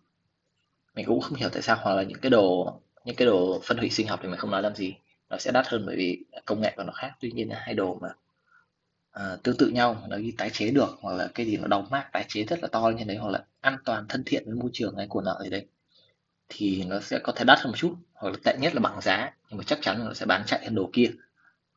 Mình 0.95 1.05
cũng 1.05 1.21
không 1.21 1.35
hiểu 1.35 1.49
tại 1.49 1.61
sao, 1.61 1.77
hoặc 1.81 1.93
là 1.93 2.03
những 2.03 2.19
cái 2.19 2.29
đồ, 2.29 2.73
những 3.05 3.15
cái 3.15 3.25
đồ 3.25 3.61
phân 3.63 3.77
hủy 3.77 3.89
sinh 3.89 4.07
học 4.07 4.19
thì 4.23 4.29
mình 4.29 4.39
không 4.39 4.51
nói 4.51 4.61
làm 4.61 4.75
gì, 4.75 4.95
nó 5.29 5.37
sẽ 5.37 5.51
đắt 5.51 5.67
hơn 5.67 5.83
bởi 5.85 5.95
vì 5.95 6.23
công 6.45 6.61
nghệ 6.61 6.73
của 6.75 6.83
nó 6.83 6.93
khác. 6.93 7.11
Tuy 7.19 7.31
nhiên 7.31 7.49
là 7.49 7.59
hai 7.59 7.73
đồ 7.73 7.97
mà 8.01 8.09
Ờ, 9.13 9.39
tương 9.43 9.57
tự 9.57 9.67
nhau, 9.69 9.97
nó 10.09 10.17
ghi 10.17 10.31
tái 10.37 10.49
chế 10.49 10.71
được, 10.71 10.97
hoặc 11.01 11.13
là 11.13 11.27
cái 11.35 11.45
gì 11.45 11.57
nó 11.57 11.67
đóng 11.67 11.87
mác, 11.91 12.09
tái 12.13 12.25
chế 12.27 12.43
rất 12.43 12.59
là 12.61 12.67
to 12.67 12.91
như 12.97 13.03
đấy 13.03 13.17
hoặc 13.17 13.29
là 13.29 13.43
an 13.61 13.77
toàn 13.85 14.05
thân 14.09 14.23
thiện 14.25 14.43
với 14.45 14.55
môi 14.55 14.69
trường 14.73 14.95
hay 14.97 15.07
của 15.07 15.21
nợ 15.21 15.39
gì 15.43 15.49
đấy, 15.49 15.65
thì 16.49 16.83
nó 16.87 16.99
sẽ 16.99 17.19
có 17.23 17.33
thể 17.35 17.45
đắt 17.45 17.59
hơn 17.59 17.71
một 17.71 17.77
chút, 17.77 17.95
hoặc 18.13 18.29
là 18.29 18.37
tệ 18.45 18.57
nhất 18.59 18.75
là 18.75 18.81
bằng 18.81 19.01
giá. 19.01 19.31
Nhưng 19.49 19.57
mà 19.57 19.63
chắc 19.67 19.79
chắn 19.81 19.99
là 19.99 20.05
nó 20.05 20.13
sẽ 20.13 20.25
bán 20.25 20.43
chạy 20.47 20.65
hơn 20.65 20.75
đồ 20.75 20.89
kia. 20.93 21.11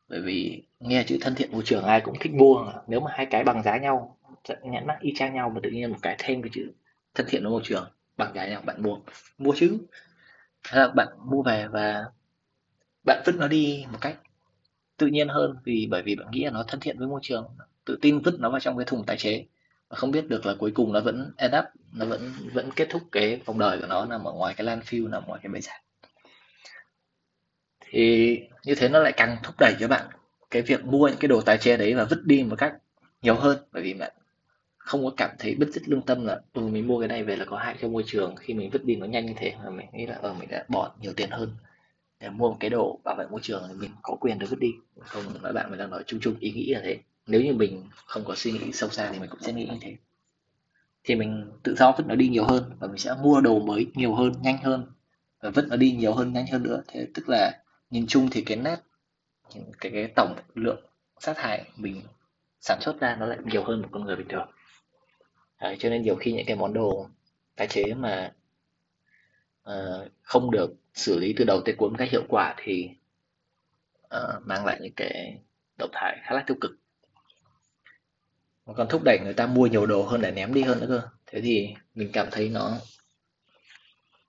Bởi 0.09 0.21
vì 0.21 0.63
nghe 0.79 1.03
chữ 1.07 1.17
thân 1.21 1.35
thiện 1.35 1.51
môi 1.53 1.63
trường 1.65 1.83
ai 1.85 2.01
cũng 2.01 2.15
thích 2.21 2.33
mua 2.33 2.73
nếu 2.87 2.99
mà 2.99 3.11
hai 3.15 3.25
cái 3.25 3.43
bằng 3.43 3.63
giá 3.63 3.77
nhau 3.77 4.17
nhãn 4.63 4.87
mắt 4.87 4.97
y 5.01 5.13
chang 5.17 5.33
nhau 5.35 5.49
mà 5.55 5.59
tự 5.63 5.69
nhiên 5.69 5.91
một 5.91 5.99
cái 6.01 6.15
thêm 6.19 6.41
cái 6.41 6.49
chữ 6.53 6.71
thân 7.15 7.27
thiện 7.29 7.43
với 7.43 7.51
môi 7.51 7.61
trường, 7.65 7.91
bằng 8.17 8.33
giá 8.35 8.47
nhau, 8.47 8.61
bạn 8.65 8.83
mua. 8.83 8.97
Mua 9.37 9.53
chứ. 9.57 9.77
Hay 10.63 10.79
là 10.81 10.87
bạn 10.89 11.07
mua 11.31 11.43
về 11.43 11.67
và 11.67 12.05
bạn 13.05 13.23
vứt 13.25 13.35
nó 13.39 13.47
đi 13.47 13.85
một 13.91 13.97
cách 14.01 14.17
tự 14.97 15.07
nhiên 15.07 15.27
hơn 15.27 15.55
vì, 15.63 15.87
bởi 15.91 16.01
vì 16.01 16.15
bạn 16.15 16.31
nghĩ 16.31 16.43
là 16.43 16.51
nó 16.51 16.63
thân 16.67 16.79
thiện 16.79 16.99
với 16.99 17.07
môi 17.07 17.19
trường, 17.23 17.47
tự 17.85 17.97
tin 18.01 18.19
vứt 18.19 18.39
nó 18.39 18.49
vào 18.49 18.59
trong 18.59 18.77
cái 18.77 18.85
thùng 18.85 19.05
tái 19.05 19.17
chế. 19.17 19.45
Và 19.89 19.95
không 19.95 20.11
biết 20.11 20.27
được 20.27 20.45
là 20.45 20.55
cuối 20.59 20.71
cùng 20.71 20.93
nó 20.93 21.01
vẫn 21.01 21.31
end 21.37 21.55
up, 21.55 21.65
nó 21.93 22.05
vẫn 22.05 22.31
vẫn 22.53 22.69
kết 22.75 22.87
thúc 22.89 23.01
cái 23.11 23.41
vòng 23.45 23.59
đời 23.59 23.79
của 23.79 23.87
nó 23.87 24.05
nằm 24.05 24.23
ở 24.23 24.31
ngoài 24.31 24.53
cái 24.57 24.67
landfill, 24.67 25.09
nằm 25.09 25.23
ngoài 25.27 25.39
cái 25.43 25.51
bãi 25.51 25.61
rác. 25.61 25.81
Thì 27.89 28.39
như 28.63 28.75
thế 28.75 28.89
nó 28.89 28.99
lại 28.99 29.13
càng 29.17 29.37
thúc 29.43 29.55
đẩy 29.59 29.75
cho 29.79 29.87
bạn 29.87 30.05
cái 30.51 30.61
việc 30.61 30.85
mua 30.85 31.07
những 31.07 31.17
cái 31.19 31.27
đồ 31.27 31.41
tái 31.41 31.57
chế 31.57 31.77
đấy 31.77 31.93
và 31.93 32.03
vứt 32.03 32.25
đi 32.25 32.43
một 32.43 32.55
cách 32.57 32.73
nhiều 33.21 33.35
hơn. 33.35 33.57
Bởi 33.71 33.83
vì 33.83 33.93
bạn 33.93 34.11
không 34.77 35.03
có 35.03 35.11
cảm 35.17 35.29
thấy 35.39 35.55
bứt 35.55 35.69
rứt 35.73 35.89
lương 35.89 36.01
tâm 36.01 36.25
là 36.25 36.39
ừ 36.53 36.61
mình 36.61 36.87
mua 36.87 36.99
cái 36.99 37.07
này 37.07 37.23
về 37.23 37.35
là 37.35 37.45
có 37.45 37.57
hại 37.57 37.75
cho 37.81 37.87
môi 37.87 38.03
trường 38.07 38.35
khi 38.35 38.53
mình 38.53 38.69
vứt 38.69 38.85
đi 38.85 38.95
nó 38.95 39.05
nhanh 39.05 39.25
như 39.25 39.33
thế 39.35 39.53
mà 39.63 39.69
mình 39.69 39.87
nghĩ 39.93 40.05
là 40.05 40.19
ờ 40.21 40.33
mình 40.33 40.49
đã 40.49 40.65
bỏ 40.67 40.91
nhiều 41.01 41.13
tiền 41.15 41.29
hơn 41.29 41.51
để 42.19 42.29
mua 42.29 42.49
một 42.49 42.57
cái 42.59 42.69
đồ 42.69 42.99
bảo 43.03 43.15
vệ 43.15 43.25
môi 43.27 43.39
trường 43.43 43.63
thì 43.69 43.73
mình 43.73 43.91
có 44.01 44.15
quyền 44.19 44.39
được 44.39 44.47
vứt 44.49 44.59
đi. 44.59 44.71
Không 44.99 45.23
nói 45.41 45.53
bạn 45.53 45.69
mình 45.69 45.79
đang 45.79 45.89
nói 45.89 46.03
chung 46.07 46.19
chung 46.19 46.35
ý 46.39 46.51
nghĩ 46.51 46.73
là 46.73 46.81
thế. 46.83 46.99
Nếu 47.27 47.41
như 47.41 47.53
mình 47.53 47.83
không 48.05 48.23
có 48.25 48.35
suy 48.35 48.51
nghĩ 48.51 48.71
sâu 48.73 48.89
xa 48.89 49.11
thì 49.13 49.19
mình 49.19 49.29
cũng 49.29 49.39
sẽ 49.41 49.53
nghĩ 49.53 49.65
như 49.65 49.77
thế. 49.81 49.95
Thì 51.03 51.15
mình 51.15 51.51
tự 51.63 51.75
do 51.75 51.91
vứt 51.97 52.07
nó 52.07 52.15
đi 52.15 52.27
nhiều 52.27 52.43
hơn 52.43 52.71
và 52.79 52.87
mình 52.87 52.97
sẽ 52.97 53.15
mua 53.21 53.41
đồ 53.41 53.59
mới 53.59 53.85
nhiều 53.93 54.15
hơn 54.15 54.33
nhanh 54.41 54.57
hơn. 54.57 54.91
Và 55.41 55.49
vứt 55.49 55.67
nó 55.67 55.75
đi 55.75 55.91
nhiều 55.91 56.13
hơn 56.13 56.33
nhanh 56.33 56.47
hơn 56.47 56.63
nữa. 56.63 56.83
Thế 56.87 57.07
tức 57.13 57.29
là 57.29 57.51
nhìn 57.89 58.07
chung 58.07 58.29
thì 58.31 58.41
cái 58.41 58.57
nét 58.57 58.75
cái 59.79 59.91
cái 59.91 60.07
tổng 60.15 60.35
lượng 60.55 60.85
sát 61.19 61.33
thải 61.37 61.71
mình 61.75 62.01
sản 62.61 62.81
xuất 62.81 62.99
ra 62.99 63.15
nó 63.19 63.25
lại 63.25 63.37
nhiều 63.45 63.63
hơn 63.63 63.81
một 63.81 63.87
con 63.91 64.05
người 64.05 64.15
bình 64.15 64.27
thường. 64.27 64.49
Đấy, 65.61 65.75
cho 65.79 65.89
nên 65.89 66.01
nhiều 66.01 66.15
khi 66.15 66.31
những 66.33 66.45
cái 66.45 66.55
món 66.55 66.73
đồ 66.73 67.09
tái 67.55 67.67
chế 67.67 67.93
mà 67.93 68.33
uh, 69.71 70.11
không 70.21 70.51
được 70.51 70.73
xử 70.93 71.19
lý 71.19 71.33
từ 71.37 71.45
đầu 71.45 71.61
tới 71.65 71.75
cuối 71.77 71.89
một 71.89 71.95
cách 71.99 72.09
hiệu 72.11 72.23
quả 72.27 72.55
thì 72.57 72.89
uh, 74.15 74.45
mang 74.45 74.65
lại 74.65 74.79
những 74.81 74.93
cái 74.95 75.37
độc 75.77 75.89
thái 75.93 76.17
khá 76.23 76.35
là 76.35 76.43
tiêu 76.47 76.57
cực. 76.61 76.71
Mà 78.65 78.73
còn 78.73 78.87
thúc 78.89 79.01
đẩy 79.05 79.19
người 79.23 79.33
ta 79.33 79.47
mua 79.47 79.67
nhiều 79.67 79.85
đồ 79.85 80.03
hơn 80.03 80.21
để 80.21 80.31
ném 80.31 80.53
đi 80.53 80.61
hơn 80.61 80.79
nữa 80.79 80.85
cơ. 80.89 81.01
Thế 81.25 81.41
thì 81.41 81.73
mình 81.95 82.09
cảm 82.13 82.27
thấy 82.31 82.49
nó 82.49 82.77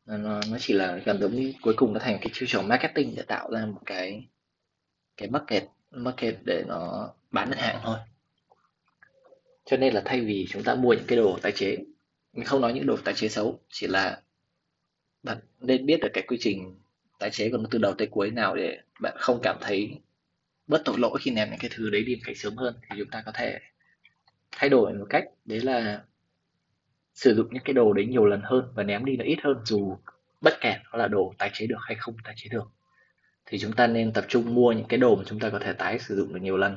nó 0.06 0.40
nó 0.50 0.58
chỉ 0.60 0.74
là 0.74 0.96
gần 1.04 1.20
giống 1.20 1.36
như 1.36 1.52
cuối 1.62 1.74
cùng 1.76 1.92
nó 1.92 2.00
thành 2.00 2.18
cái 2.20 2.30
chiêu 2.32 2.46
trò 2.48 2.62
marketing 2.62 3.14
để 3.16 3.22
tạo 3.22 3.50
ra 3.50 3.66
một 3.66 3.80
cái 3.86 4.26
cái 5.16 5.28
market 5.28 5.64
market 5.90 6.36
để 6.44 6.64
nó 6.66 7.10
bán 7.30 7.50
được 7.50 7.56
hàng 7.58 7.80
thôi. 7.82 7.98
Cho 9.64 9.76
nên 9.76 9.94
là 9.94 10.02
thay 10.04 10.20
vì 10.20 10.46
chúng 10.50 10.62
ta 10.62 10.74
mua 10.74 10.92
những 10.92 11.06
cái 11.06 11.16
đồ 11.16 11.38
tái 11.42 11.52
chế 11.52 11.76
mình 12.32 12.46
không 12.46 12.60
nói 12.60 12.72
những 12.72 12.86
đồ 12.86 12.96
tái 13.04 13.14
chế 13.14 13.28
xấu 13.28 13.60
chỉ 13.68 13.86
là 13.86 14.22
bạn 15.28 15.38
nên 15.60 15.86
biết 15.86 16.00
được 16.00 16.08
cái 16.12 16.24
quy 16.28 16.36
trình 16.40 16.74
tái 17.18 17.30
chế 17.30 17.50
của 17.50 17.56
nó 17.56 17.68
từ 17.70 17.78
đầu 17.78 17.94
tới 17.98 18.06
cuối 18.06 18.30
nào 18.30 18.56
để 18.56 18.78
bạn 19.00 19.16
không 19.18 19.40
cảm 19.42 19.56
thấy 19.60 20.00
bớt 20.66 20.82
tội 20.84 20.98
lỗi 20.98 21.18
khi 21.20 21.30
ném 21.30 21.50
những 21.50 21.58
cái 21.58 21.70
thứ 21.74 21.90
đấy 21.90 22.04
đi 22.04 22.14
một 22.14 22.22
cách 22.24 22.36
sớm 22.36 22.56
hơn 22.56 22.74
thì 22.82 22.96
chúng 22.98 23.10
ta 23.10 23.22
có 23.26 23.32
thể 23.34 23.58
thay 24.52 24.70
đổi 24.70 24.92
một 24.92 25.06
cách 25.10 25.24
đấy 25.44 25.60
là 25.60 26.02
sử 27.14 27.34
dụng 27.34 27.46
những 27.50 27.62
cái 27.64 27.74
đồ 27.74 27.92
đấy 27.92 28.06
nhiều 28.06 28.24
lần 28.26 28.40
hơn 28.44 28.64
và 28.74 28.82
ném 28.82 29.04
đi 29.04 29.16
nó 29.16 29.24
ít 29.24 29.38
hơn 29.42 29.56
dù 29.64 29.96
bất 30.40 30.54
kể 30.60 30.76
nó 30.92 30.98
là 30.98 31.08
đồ 31.08 31.34
tái 31.38 31.50
chế 31.52 31.66
được 31.66 31.78
hay 31.80 31.96
không 32.00 32.16
tái 32.24 32.34
chế 32.36 32.48
được. 32.48 32.70
Thì 33.46 33.58
chúng 33.58 33.72
ta 33.72 33.86
nên 33.86 34.12
tập 34.12 34.24
trung 34.28 34.54
mua 34.54 34.72
những 34.72 34.88
cái 34.88 34.98
đồ 34.98 35.16
mà 35.16 35.22
chúng 35.26 35.38
ta 35.38 35.50
có 35.50 35.58
thể 35.58 35.72
tái 35.72 35.98
sử 35.98 36.16
dụng 36.16 36.34
được 36.34 36.40
nhiều 36.42 36.56
lần. 36.56 36.76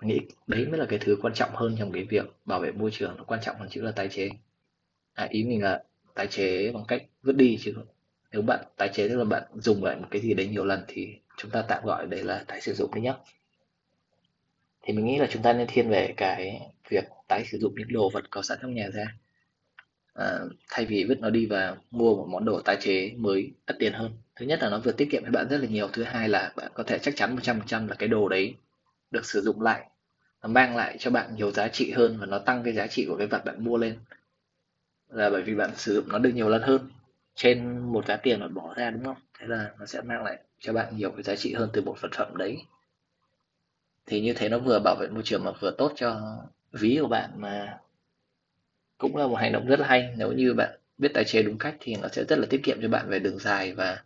Mình 0.00 0.08
nghĩ 0.08 0.20
đấy 0.46 0.66
mới 0.66 0.78
là 0.78 0.86
cái 0.88 0.98
thứ 0.98 1.18
quan 1.22 1.34
trọng 1.34 1.50
hơn 1.54 1.76
trong 1.78 1.92
cái 1.92 2.04
việc 2.04 2.26
bảo 2.44 2.60
vệ 2.60 2.72
môi 2.72 2.90
trường 2.90 3.16
nó 3.16 3.24
quan 3.24 3.40
trọng 3.42 3.56
hơn 3.58 3.68
chữ 3.68 3.82
là 3.82 3.90
tái 3.90 4.08
chế. 4.08 4.30
À, 5.14 5.26
ý 5.30 5.44
mình 5.44 5.62
là 5.62 5.82
tái 6.18 6.26
chế 6.26 6.72
bằng 6.72 6.84
cách 6.88 7.02
vứt 7.22 7.36
đi 7.36 7.58
chứ. 7.60 7.74
Nếu 8.32 8.42
bạn 8.42 8.64
tái 8.76 8.90
chế 8.92 9.08
tức 9.08 9.16
là 9.16 9.24
bạn 9.24 9.42
dùng 9.54 9.84
lại 9.84 9.96
một 9.96 10.06
cái 10.10 10.20
gì 10.22 10.34
đấy 10.34 10.48
nhiều 10.48 10.64
lần 10.64 10.84
thì 10.88 11.14
chúng 11.36 11.50
ta 11.50 11.62
tạm 11.68 11.84
gọi 11.84 12.06
đấy 12.06 12.24
là 12.24 12.44
tái 12.46 12.60
sử 12.60 12.74
dụng 12.74 12.90
đấy 12.94 13.02
nhé 13.02 13.14
thì 14.82 14.92
mình 14.92 15.06
nghĩ 15.06 15.18
là 15.18 15.26
chúng 15.30 15.42
ta 15.42 15.52
nên 15.52 15.66
thiên 15.70 15.90
về 15.90 16.14
cái 16.16 16.60
việc 16.90 17.04
tái 17.28 17.44
sử 17.44 17.58
dụng 17.58 17.74
những 17.76 17.92
đồ 17.92 18.10
vật 18.10 18.24
có 18.30 18.42
sẵn 18.42 18.58
trong 18.62 18.74
nhà 18.74 18.88
ra. 18.92 19.14
À, 20.14 20.38
thay 20.70 20.86
vì 20.86 21.04
vứt 21.04 21.20
nó 21.20 21.30
đi 21.30 21.46
và 21.46 21.76
mua 21.90 22.16
một 22.16 22.26
món 22.28 22.44
đồ 22.44 22.60
tái 22.60 22.76
chế 22.80 23.12
mới 23.16 23.52
đắt 23.66 23.76
tiền 23.78 23.92
hơn. 23.92 24.12
Thứ 24.36 24.46
nhất 24.46 24.58
là 24.62 24.68
nó 24.68 24.78
vừa 24.78 24.92
tiết 24.92 25.08
kiệm 25.10 25.24
cho 25.24 25.30
bạn 25.30 25.48
rất 25.48 25.58
là 25.58 25.66
nhiều 25.66 25.88
thứ 25.92 26.02
hai 26.02 26.28
là 26.28 26.52
bạn 26.56 26.70
có 26.74 26.82
thể 26.82 26.98
chắc 26.98 27.16
chắn 27.16 27.36
100% 27.36 27.88
là 27.88 27.94
cái 27.94 28.08
đồ 28.08 28.28
đấy 28.28 28.54
được 29.10 29.26
sử 29.26 29.40
dụng 29.40 29.60
lại. 29.60 29.84
Nó 30.42 30.48
mang 30.48 30.76
lại 30.76 30.96
cho 30.98 31.10
bạn 31.10 31.34
nhiều 31.36 31.50
giá 31.50 31.68
trị 31.68 31.90
hơn 31.90 32.18
và 32.20 32.26
nó 32.26 32.38
tăng 32.38 32.62
cái 32.64 32.74
giá 32.74 32.86
trị 32.86 33.06
của 33.08 33.16
cái 33.16 33.26
vật 33.26 33.44
bạn 33.44 33.64
mua 33.64 33.76
lên 33.76 33.98
là 35.10 35.30
bởi 35.30 35.42
vì 35.42 35.54
bạn 35.54 35.70
sử 35.76 35.94
dụng 35.94 36.08
nó 36.08 36.18
được 36.18 36.30
nhiều 36.34 36.48
lần 36.48 36.62
hơn. 36.62 36.90
Trên 37.34 37.78
một 37.78 38.06
giá 38.06 38.16
tiền 38.16 38.40
bạn 38.40 38.54
bỏ 38.54 38.74
ra, 38.76 38.90
đúng 38.90 39.04
không? 39.04 39.16
Thế 39.38 39.46
là 39.46 39.70
nó 39.78 39.86
sẽ 39.86 40.00
mang 40.00 40.24
lại 40.24 40.38
cho 40.58 40.72
bạn 40.72 40.96
nhiều 40.96 41.10
cái 41.10 41.22
giá 41.22 41.36
trị 41.36 41.54
hơn 41.54 41.70
từ 41.72 41.82
một 41.82 41.96
vật 42.00 42.12
phẩm 42.12 42.36
đấy. 42.36 42.58
Thì 44.06 44.20
như 44.20 44.32
thế 44.32 44.48
nó 44.48 44.58
vừa 44.58 44.80
bảo 44.84 44.96
vệ 45.00 45.08
môi 45.08 45.22
trường 45.22 45.44
mà 45.44 45.50
vừa 45.60 45.70
tốt 45.78 45.92
cho 45.96 46.20
ví 46.72 46.98
của 47.02 47.08
bạn 47.08 47.30
mà 47.36 47.78
cũng 48.98 49.16
là 49.16 49.26
một 49.26 49.36
hành 49.36 49.52
động 49.52 49.66
rất 49.66 49.80
là 49.80 49.86
hay. 49.86 50.14
Nếu 50.16 50.32
như 50.32 50.54
bạn 50.54 50.78
biết 50.98 51.08
tái 51.14 51.24
chế 51.24 51.42
đúng 51.42 51.58
cách 51.58 51.76
thì 51.80 51.96
nó 52.02 52.08
sẽ 52.08 52.24
rất 52.28 52.38
là 52.38 52.46
tiết 52.50 52.60
kiệm 52.64 52.78
cho 52.82 52.88
bạn 52.88 53.08
về 53.08 53.18
đường 53.18 53.38
dài 53.38 53.72
và 53.72 54.02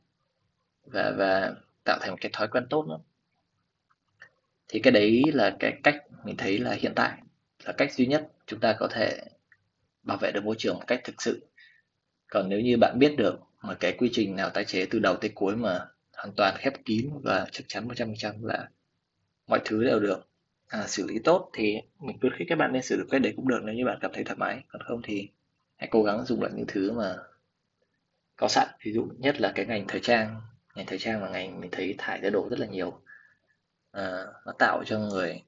và 0.85 1.15
và 1.17 1.55
tạo 1.85 1.99
thành 2.01 2.11
một 2.11 2.19
cái 2.21 2.31
thói 2.33 2.49
quen 2.49 2.67
tốt 2.71 2.87
nữa. 2.89 2.99
Thì 4.69 4.81
cái 4.81 4.93
đấy 4.93 5.23
là 5.35 5.57
cái 5.59 5.81
cách 5.83 5.97
mình 6.25 6.37
thấy 6.37 6.59
là 6.59 6.73
hiện 6.73 6.93
tại, 6.97 7.19
là 7.65 7.73
cách 7.73 7.93
duy 7.93 8.07
nhất 8.07 8.29
chúng 8.47 8.61
ta 8.61 8.77
có 8.79 8.89
thể 8.91 9.21
bảo 10.03 10.19
vệ 10.19 10.33
được 10.33 10.45
môi 10.45 10.55
trường 10.59 10.75
một 10.75 10.85
cách 10.87 11.01
thực 11.05 11.23
sự. 11.23 11.47
Còn 12.31 12.49
nếu 12.49 12.61
như 12.61 12.77
bạn 12.81 12.99
biết 12.99 13.15
được 13.17 13.41
một 13.63 13.75
cái 13.81 13.93
quy 13.93 14.11
trình 14.13 14.37
nào 14.37 14.51
tái 14.51 14.65
chế 14.65 14.87
từ 14.91 14.99
đầu 14.99 15.17
tới 15.17 15.31
cuối 15.35 15.57
mà 15.57 15.87
hoàn 16.17 16.33
toàn 16.37 16.55
khép 16.59 16.73
kín 16.85 17.11
và 17.23 17.47
chắc 17.53 17.65
chắn 17.69 17.89
100% 17.89 18.47
là 18.47 18.69
mọi 19.47 19.61
thứ 19.65 19.85
đều 19.85 20.01
được 20.01 20.29
à, 20.69 20.87
xử 20.87 21.07
lý 21.07 21.19
tốt 21.25 21.51
thì 21.53 21.77
mình 22.01 22.19
khuyến 22.21 22.33
khích 22.37 22.47
các 22.51 22.59
bạn 22.59 22.73
nên 22.73 22.83
sử 22.83 22.97
dụng 22.99 23.09
cái 23.11 23.21
đấy 23.21 23.33
cũng 23.37 23.49
được 23.49 23.61
nếu 23.65 23.75
như 23.75 23.85
bạn 23.85 23.99
cảm 24.01 24.11
thấy 24.15 24.25
thoải 24.25 24.37
mái. 24.37 24.65
Còn 24.69 24.83
không 24.83 25.01
thì 25.05 25.29
hãy 25.77 25.89
cố 25.93 26.03
gắng 26.03 26.25
dùng 26.25 26.43
lại 26.43 26.51
những 26.55 26.67
thứ 26.69 26.93
mà 26.93 27.17
có 28.37 28.49
sẵn. 28.49 28.69
Ví 28.85 28.93
dụ 28.93 29.09
nhất 29.19 29.41
là 29.41 29.53
cái 29.55 29.67
ngành 29.67 29.85
thời 29.89 30.01
trang. 30.01 30.41
Ngành 30.75 30.87
thời 30.87 30.99
trang 30.99 31.23
là 31.23 31.29
ngành 31.29 31.61
mình 31.61 31.71
thấy 31.71 31.95
thải 31.99 32.21
ra 32.21 32.31
đồ 32.31 32.49
rất 32.51 32.59
là 32.59 32.67
nhiều 32.67 33.01
à, 33.91 34.25
nó 34.47 34.53
tạo 34.59 34.83
cho 34.87 34.99
người. 34.99 35.43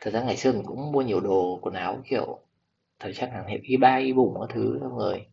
Thật 0.00 0.10
ra 0.10 0.22
ngày 0.22 0.36
xưa 0.36 0.52
mình 0.52 0.64
cũng 0.66 0.92
mua 0.92 1.02
nhiều 1.02 1.20
đồ 1.20 1.58
quần 1.62 1.74
áo 1.74 2.02
kiểu 2.08 2.45
thời 2.98 3.14
trang 3.14 3.30
hàng 3.30 3.46
hiệu 3.48 3.60
y 3.62 3.76
ba 3.76 3.96
y 3.96 4.12
bùng 4.12 4.34
các 4.40 4.54
thứ 4.54 4.78
xong 4.80 4.98
rồi 4.98 5.26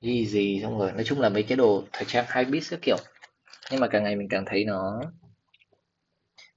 gì 0.00 0.26
gì 0.26 0.60
xong 0.62 0.78
rồi 0.78 0.92
nói 0.92 1.04
chung 1.04 1.20
là 1.20 1.28
mấy 1.28 1.42
cái 1.42 1.56
đồ 1.56 1.84
thời 1.92 2.04
trang 2.04 2.24
hai 2.28 2.44
bit 2.44 2.62
các 2.70 2.78
kiểu. 2.82 2.96
Nhưng 3.70 3.80
mà 3.80 3.88
càng 3.88 4.04
ngày 4.04 4.16
mình 4.16 4.28
càng 4.28 4.44
thấy 4.46 4.64
nó 4.64 5.00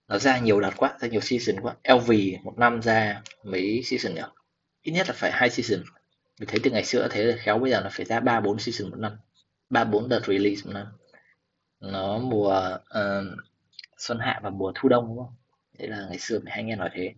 nó 0.07 0.17
ra 0.17 0.39
nhiều 0.39 0.61
đợt 0.61 0.71
quá 0.77 0.97
ra 0.99 1.07
nhiều 1.07 1.21
season 1.21 1.61
quá. 1.61 1.75
LV 1.83 2.11
một 2.43 2.53
năm 2.57 2.81
ra 2.81 3.21
mấy 3.43 3.81
season 3.83 4.15
nhỉ? 4.15 4.21
Ít 4.81 4.91
nhất 4.91 5.07
là 5.07 5.13
phải 5.17 5.31
hai 5.31 5.49
season. 5.49 5.85
Mình 6.39 6.49
thấy 6.49 6.59
từ 6.63 6.71
ngày 6.71 6.83
xưa 6.83 7.07
thế 7.11 7.23
là 7.23 7.35
khéo 7.39 7.59
bây 7.59 7.71
giờ 7.71 7.81
nó 7.81 7.89
phải 7.91 8.05
ra 8.05 8.19
ba 8.19 8.39
bốn 8.39 8.59
season 8.59 8.91
một 8.91 8.97
năm. 8.99 9.17
Ba 9.69 9.83
bốn 9.83 10.09
đợt 10.09 10.21
release 10.27 10.61
một 10.65 10.71
năm. 10.73 10.87
Nó 11.79 12.17
mùa 12.17 12.77
uh, 12.77 13.27
xuân 13.97 14.19
hạ 14.19 14.39
và 14.43 14.49
mùa 14.49 14.71
thu 14.75 14.89
đông 14.89 15.07
đúng 15.07 15.17
không? 15.17 15.35
Đấy 15.79 15.87
là 15.87 16.05
ngày 16.09 16.19
xưa 16.19 16.39
mình 16.39 16.47
hay 16.53 16.63
nghe 16.63 16.75
nói 16.75 16.89
thế. 16.93 17.13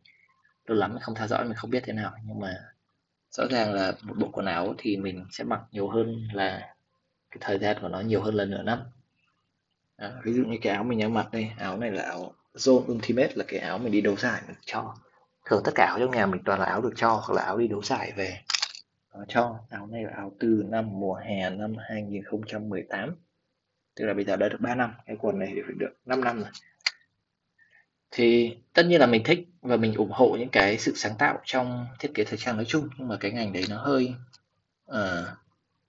Lâu 0.66 0.78
lắm 0.78 0.94
mình 0.94 1.02
không 1.02 1.16
theo 1.16 1.28
dõi 1.28 1.46
mình 1.46 1.56
không 1.56 1.70
biết 1.70 1.84
thế 1.86 1.94
nào. 1.94 2.12
Nhưng 2.28 2.40
mà 2.40 2.73
rõ 3.38 3.46
ràng 3.52 3.74
là 3.74 3.94
một 4.04 4.16
bộ 4.18 4.30
quần 4.34 4.46
áo 4.46 4.74
thì 4.78 4.98
mình 4.98 5.26
sẽ 5.32 5.44
mặc 5.44 5.62
nhiều 5.72 5.88
hơn 5.88 6.28
là 6.34 6.76
cái 7.32 7.38
thời 7.42 7.60
gian 7.60 7.78
của 7.82 7.88
nó 7.88 8.00
nhiều 8.00 8.22
hơn 8.22 8.36
lần 8.36 8.52
nửa 8.52 8.64
năm 8.64 8.80
à, 9.98 10.12
ví 10.24 10.34
dụ 10.34 10.44
như 10.44 10.58
cái 10.62 10.74
áo 10.74 10.84
mình 10.84 11.00
đang 11.00 11.14
mặc 11.14 11.28
đây 11.32 11.52
áo 11.58 11.78
này 11.78 11.92
là 11.92 12.04
áo 12.04 12.34
Zone 12.54 12.92
Ultimate 12.92 13.32
là 13.36 13.46
cái 13.48 13.60
áo 13.60 13.78
mình 13.78 13.92
đi 13.92 14.02
đấu 14.02 14.16
giải 14.16 14.42
mình 14.48 14.56
cho. 14.66 14.96
Thường 15.46 15.62
tất 15.66 15.72
cả 15.76 15.86
áo 15.86 16.00
trong 16.00 16.12
nhà 16.12 16.26
mình 16.26 16.42
toàn 16.46 16.60
là 16.60 16.66
áo 16.66 16.82
được 16.82 16.94
cho 16.96 17.10
hoặc 17.10 17.36
là 17.36 17.42
áo 17.42 17.58
đi 17.58 17.68
đấu 17.68 17.82
giải 17.84 18.12
về. 18.16 18.40
Nó 19.14 19.26
cho. 19.28 19.60
Áo 19.70 19.88
này 19.88 20.04
là 20.04 20.12
áo 20.16 20.32
từ 20.40 20.66
năm 20.70 21.00
mùa 21.00 21.16
hè 21.16 21.50
năm 21.50 21.76
2018 21.90 23.16
tức 23.96 24.06
là 24.06 24.14
bây 24.14 24.26
giờ 24.26 24.36
đã 24.36 24.50
được 24.50 24.58
3 24.60 24.76
năm 24.76 24.94
cái 25.06 25.18
quần 25.20 25.40
này 25.40 25.52
thì 25.56 25.62
phải 25.66 25.76
được 25.80 25.94
5 26.06 26.22
năm 26.22 26.38
rồi 26.40 26.50
thì 28.16 28.58
tất 28.74 28.86
nhiên 28.86 29.00
là 29.00 29.06
mình 29.06 29.24
thích 29.24 29.48
và 29.62 29.78
mình 29.78 29.94
ủng 29.94 30.12
hộ 30.12 30.36
những 30.40 30.50
cái 30.50 30.78
sự 30.78 30.94
sáng 30.96 31.16
tạo 31.20 31.40
trong 31.46 31.88
thiết 32.00 32.12
kế 32.14 32.24
thời 32.24 32.38
trang 32.38 32.56
nói 32.56 32.66
chung 32.66 32.90
nhưng 32.98 33.08
mà 33.08 33.18
cái 33.20 33.32
ngành 33.32 33.54
đấy 33.54 33.66
nó 33.70 33.78
hơi 33.78 34.14
uh, 34.92 35.28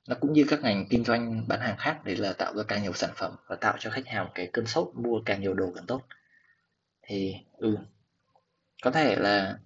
nó 0.09 0.15
cũng 0.21 0.33
như 0.33 0.45
các 0.49 0.63
ngành 0.63 0.87
kinh 0.91 1.05
doanh 1.05 1.49
bán 1.49 1.61
hàng 1.61 1.77
khác 1.79 2.05
đấy 2.05 2.17
là 2.17 2.33
tạo 2.33 2.55
ra 2.57 2.63
càng 2.69 2.83
nhiều 2.83 2.93
sản 2.93 3.11
phẩm 3.17 3.37
và 3.47 3.57
tạo 3.57 3.77
cho 3.79 3.91
khách 3.91 4.07
hàng 4.07 4.29
cái 4.35 4.47
cơn 4.53 4.67
sốt 4.67 4.91
mua 4.95 5.21
càng 5.25 5.41
nhiều 5.41 5.55
đồ 5.55 5.73
càng 5.75 5.87
tốt. 5.87 6.03
Thì 7.03 7.35
ừ 7.57 7.77
có 8.85 8.91
thể 8.91 9.17
là 9.17 9.59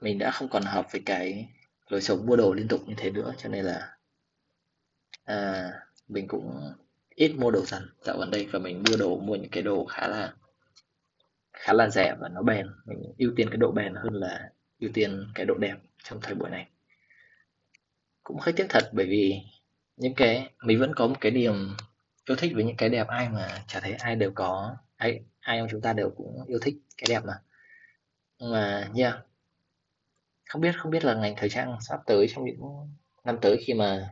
mình 0.00 0.18
đã 0.18 0.30
không 0.30 0.48
còn 0.48 0.62
hợp 0.62 0.92
với 0.92 1.02
cái 1.06 1.48
lối 1.88 2.00
sống 2.00 2.26
mua 2.26 2.36
đồ 2.36 2.52
liên 2.52 2.68
tục 2.68 2.80
như 2.86 2.94
thế 2.96 3.10
nữa 3.10 3.34
cho 3.38 3.48
nên 3.48 3.64
là 3.64 3.96
à, 5.24 5.70
mình 6.08 6.28
cũng 6.28 6.72
ít 7.14 7.32
mua 7.38 7.50
đồ 7.50 7.64
dần 7.66 7.88
dạo 8.02 8.18
gần 8.18 8.30
đây 8.30 8.48
và 8.52 8.58
mình 8.58 8.82
mua 8.90 8.96
đồ 8.96 9.16
mua 9.16 9.36
những 9.36 9.50
cái 9.50 9.62
đồ 9.62 9.84
khá 9.84 10.08
là 10.08 10.32
khá 11.60 11.72
là 11.72 11.88
rẻ 11.88 12.16
và 12.20 12.28
nó 12.28 12.42
bền. 12.42 12.66
Mình 12.84 12.98
ưu 13.18 13.32
tiên 13.36 13.50
cái 13.50 13.56
độ 13.56 13.72
bền 13.72 13.94
hơn 13.94 14.14
là 14.14 14.50
ưu 14.80 14.90
tiên 14.94 15.26
cái 15.34 15.46
độ 15.46 15.54
đẹp 15.54 15.74
trong 16.04 16.18
thời 16.22 16.34
buổi 16.34 16.50
này. 16.50 16.68
Cũng 18.22 18.38
hơi 18.40 18.52
tiếc 18.52 18.66
thật 18.68 18.90
bởi 18.92 19.06
vì 19.06 19.40
những 19.96 20.14
cái, 20.14 20.50
mình 20.62 20.80
vẫn 20.80 20.94
có 20.94 21.06
một 21.06 21.16
cái 21.20 21.32
niềm 21.32 21.76
yêu 22.28 22.36
thích 22.36 22.52
với 22.54 22.64
những 22.64 22.76
cái 22.76 22.88
đẹp 22.88 23.06
ai 23.06 23.28
mà 23.28 23.62
chả 23.66 23.80
thấy 23.80 23.92
ai 23.92 24.16
đều 24.16 24.32
có, 24.34 24.76
ai 24.96 25.20
ai 25.40 25.58
trong 25.58 25.68
chúng 25.70 25.80
ta 25.80 25.92
đều 25.92 26.10
cũng 26.10 26.44
yêu 26.46 26.58
thích 26.62 26.74
cái 26.96 27.06
đẹp 27.08 27.24
mà. 27.24 27.34
Nhưng 28.38 28.52
mà, 28.52 28.90
yeah. 28.96 29.14
Không 30.48 30.62
biết 30.62 30.74
không 30.78 30.90
biết 30.90 31.04
là 31.04 31.14
ngành 31.14 31.34
thời 31.36 31.48
trang 31.48 31.76
sắp 31.80 32.00
tới 32.06 32.26
trong 32.28 32.44
những 32.44 32.60
năm 33.24 33.38
tới 33.40 33.56
khi 33.66 33.74
mà 33.74 34.10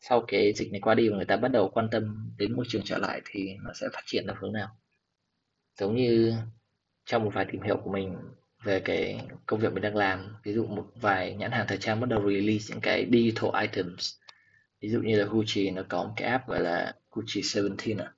sau 0.00 0.24
cái 0.28 0.52
dịch 0.52 0.72
này 0.72 0.80
qua 0.80 0.94
đi 0.94 1.08
và 1.08 1.16
người 1.16 1.24
ta 1.24 1.36
bắt 1.36 1.48
đầu 1.48 1.70
quan 1.70 1.88
tâm 1.90 2.34
đến 2.38 2.56
môi 2.56 2.64
trường 2.68 2.82
trở 2.84 2.98
lại 2.98 3.20
thì 3.24 3.56
nó 3.62 3.72
sẽ 3.74 3.86
phát 3.92 4.02
triển 4.06 4.24
theo 4.26 4.36
hướng 4.38 4.52
nào? 4.52 4.76
Giống 5.78 5.96
như 5.96 6.34
trong 7.04 7.24
một 7.24 7.30
vài 7.34 7.46
tìm 7.52 7.62
hiểu 7.62 7.76
của 7.76 7.90
mình 7.90 8.16
về 8.62 8.80
cái 8.80 9.20
công 9.46 9.60
việc 9.60 9.72
mình 9.72 9.82
đang 9.82 9.96
làm. 9.96 10.36
Ví 10.42 10.52
dụ 10.52 10.66
một 10.66 10.86
vài 10.94 11.34
nhãn 11.34 11.52
hàng 11.52 11.66
thời 11.68 11.78
trang 11.78 12.00
bắt 12.00 12.08
đầu 12.08 12.30
release 12.30 12.64
những 12.68 12.80
cái 12.80 13.06
digital 13.12 13.62
items. 13.62 14.14
Ví 14.80 14.88
dụ 14.90 15.00
như 15.00 15.18
là 15.18 15.24
Gucci 15.24 15.70
nó 15.70 15.82
có 15.88 16.04
một 16.04 16.12
cái 16.16 16.28
app 16.28 16.48
gọi 16.48 16.60
là 16.60 16.94
Gucci 17.10 17.40
17 17.54 18.06
à. 18.06 18.12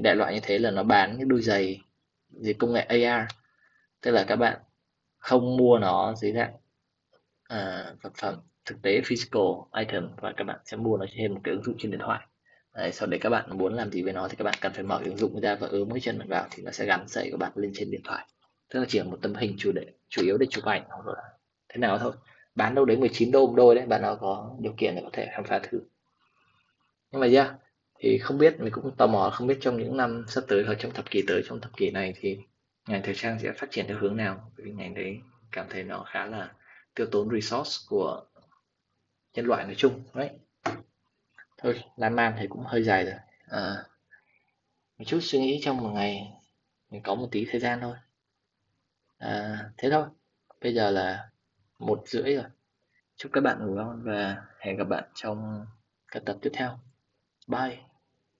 đại 0.00 0.16
loại 0.16 0.34
như 0.34 0.40
thế 0.42 0.58
là 0.58 0.70
nó 0.70 0.82
bán 0.82 1.18
những 1.18 1.28
đôi 1.28 1.42
giày 1.42 1.80
dưới 2.30 2.54
công 2.54 2.72
nghệ 2.72 2.80
AR 2.80 3.30
tức 4.00 4.10
là 4.10 4.24
các 4.28 4.36
bạn 4.36 4.60
không 5.18 5.56
mua 5.56 5.78
nó 5.78 6.14
dưới 6.14 6.32
dạng 6.32 6.54
uh, 7.52 8.02
vật 8.02 8.12
phẩm 8.14 8.40
thực 8.64 8.82
tế 8.82 9.00
physical 9.04 9.42
item 9.78 10.08
và 10.16 10.32
các 10.36 10.44
bạn 10.44 10.58
sẽ 10.64 10.76
mua 10.76 10.96
nó 10.96 11.06
trên 11.16 11.34
một 11.34 11.40
cái 11.44 11.54
ứng 11.54 11.64
dụng 11.64 11.76
trên 11.78 11.90
điện 11.90 12.00
thoại. 12.00 12.26
Đấy, 12.74 12.92
sau 12.92 13.08
đấy 13.08 13.20
các 13.20 13.30
bạn 13.30 13.58
muốn 13.58 13.74
làm 13.74 13.90
gì 13.90 14.02
với 14.02 14.12
nó 14.12 14.28
thì 14.28 14.36
các 14.36 14.44
bạn 14.44 14.54
cần 14.60 14.72
phải 14.72 14.84
mở 14.84 15.00
ứng 15.04 15.16
dụng 15.16 15.40
ra 15.40 15.54
và 15.54 15.68
ướm 15.68 15.90
cái 15.90 16.00
chân 16.00 16.18
bạn 16.18 16.28
vào 16.28 16.46
thì 16.50 16.62
nó 16.62 16.70
sẽ 16.70 16.86
gắn 16.86 17.08
sợi 17.08 17.28
của 17.30 17.36
bạn 17.36 17.52
lên 17.54 17.72
trên 17.74 17.90
điện 17.90 18.00
thoại. 18.04 18.26
Tức 18.70 18.80
là 18.80 18.86
chỉ 18.88 18.98
là 18.98 19.04
một 19.04 19.18
tấm 19.22 19.34
hình 19.34 19.54
chủ 19.58 19.72
để 19.72 19.86
chủ 20.08 20.22
yếu 20.22 20.38
để 20.38 20.46
chụp 20.50 20.64
ảnh 20.64 20.84
hoặc 20.88 21.06
là 21.06 21.22
thế 21.68 21.78
nào 21.78 21.98
thôi. 21.98 22.12
Bán 22.54 22.74
đâu 22.74 22.84
đấy 22.84 22.96
19 22.96 23.30
đô 23.30 23.46
một 23.46 23.54
đôi 23.56 23.74
đấy 23.74 23.86
bạn 23.86 24.02
nào 24.02 24.16
có 24.20 24.56
điều 24.60 24.74
kiện 24.76 24.94
để 24.94 25.02
có 25.04 25.10
thể 25.12 25.28
khám 25.32 25.44
phá 25.44 25.58
thử. 25.58 25.80
Nhưng 27.12 27.20
mà 27.20 27.26
yeah 27.26 27.52
thì 27.98 28.18
không 28.18 28.38
biết 28.38 28.60
mình 28.60 28.72
cũng 28.72 28.96
tò 28.96 29.06
mò 29.06 29.30
không 29.34 29.46
biết 29.46 29.58
trong 29.60 29.76
những 29.76 29.96
năm 29.96 30.24
sắp 30.28 30.44
tới 30.48 30.64
hoặc 30.66 30.74
trong 30.78 30.92
thập 30.92 31.10
kỷ 31.10 31.24
tới 31.26 31.42
trong 31.48 31.60
thập 31.60 31.76
kỷ 31.76 31.90
này 31.90 32.14
thì 32.20 32.38
ngành 32.88 33.02
thời 33.02 33.14
trang 33.14 33.38
sẽ 33.42 33.52
phát 33.52 33.70
triển 33.70 33.86
theo 33.88 33.98
hướng 33.98 34.16
nào? 34.16 34.52
Vì 34.56 34.70
ngành 34.70 34.94
đấy 34.94 35.18
cảm 35.52 35.66
thấy 35.70 35.82
nó 35.82 36.04
khá 36.08 36.26
là 36.26 36.52
tiêu 36.94 37.06
tốn 37.10 37.28
resource 37.30 37.72
của 37.88 38.24
nhân 39.34 39.46
loại 39.46 39.64
nói 39.64 39.74
chung 39.74 40.02
đấy 40.14 40.30
thôi 41.62 41.84
lan 41.96 42.16
man 42.16 42.34
thì 42.38 42.46
cũng 42.46 42.64
hơi 42.64 42.82
dài 42.82 43.04
rồi. 43.04 43.14
À, 43.48 43.84
một 44.98 45.04
chút 45.06 45.18
suy 45.22 45.38
nghĩ 45.38 45.60
trong 45.62 45.76
một 45.76 45.90
ngày 45.90 46.32
mình 46.90 47.02
có 47.02 47.14
một 47.14 47.28
tí 47.30 47.46
thời 47.50 47.60
gian 47.60 47.80
thôi. 47.80 47.96
À, 49.18 49.58
thế 49.76 49.90
thôi 49.90 50.06
bây 50.60 50.74
giờ 50.74 50.90
là 50.90 51.28
một 51.78 52.02
rưỡi 52.06 52.34
rồi. 52.34 52.44
Chúc 53.16 53.32
các 53.32 53.40
bạn 53.40 53.66
ngủ 53.66 53.74
ngon 53.74 54.02
và 54.04 54.36
hẹn 54.58 54.76
gặp 54.76 54.84
bạn 54.84 55.04
trong 55.14 55.66
các 56.08 56.22
tập 56.26 56.36
tiếp 56.42 56.50
theo. 56.54 56.78
Bye. 57.46 57.91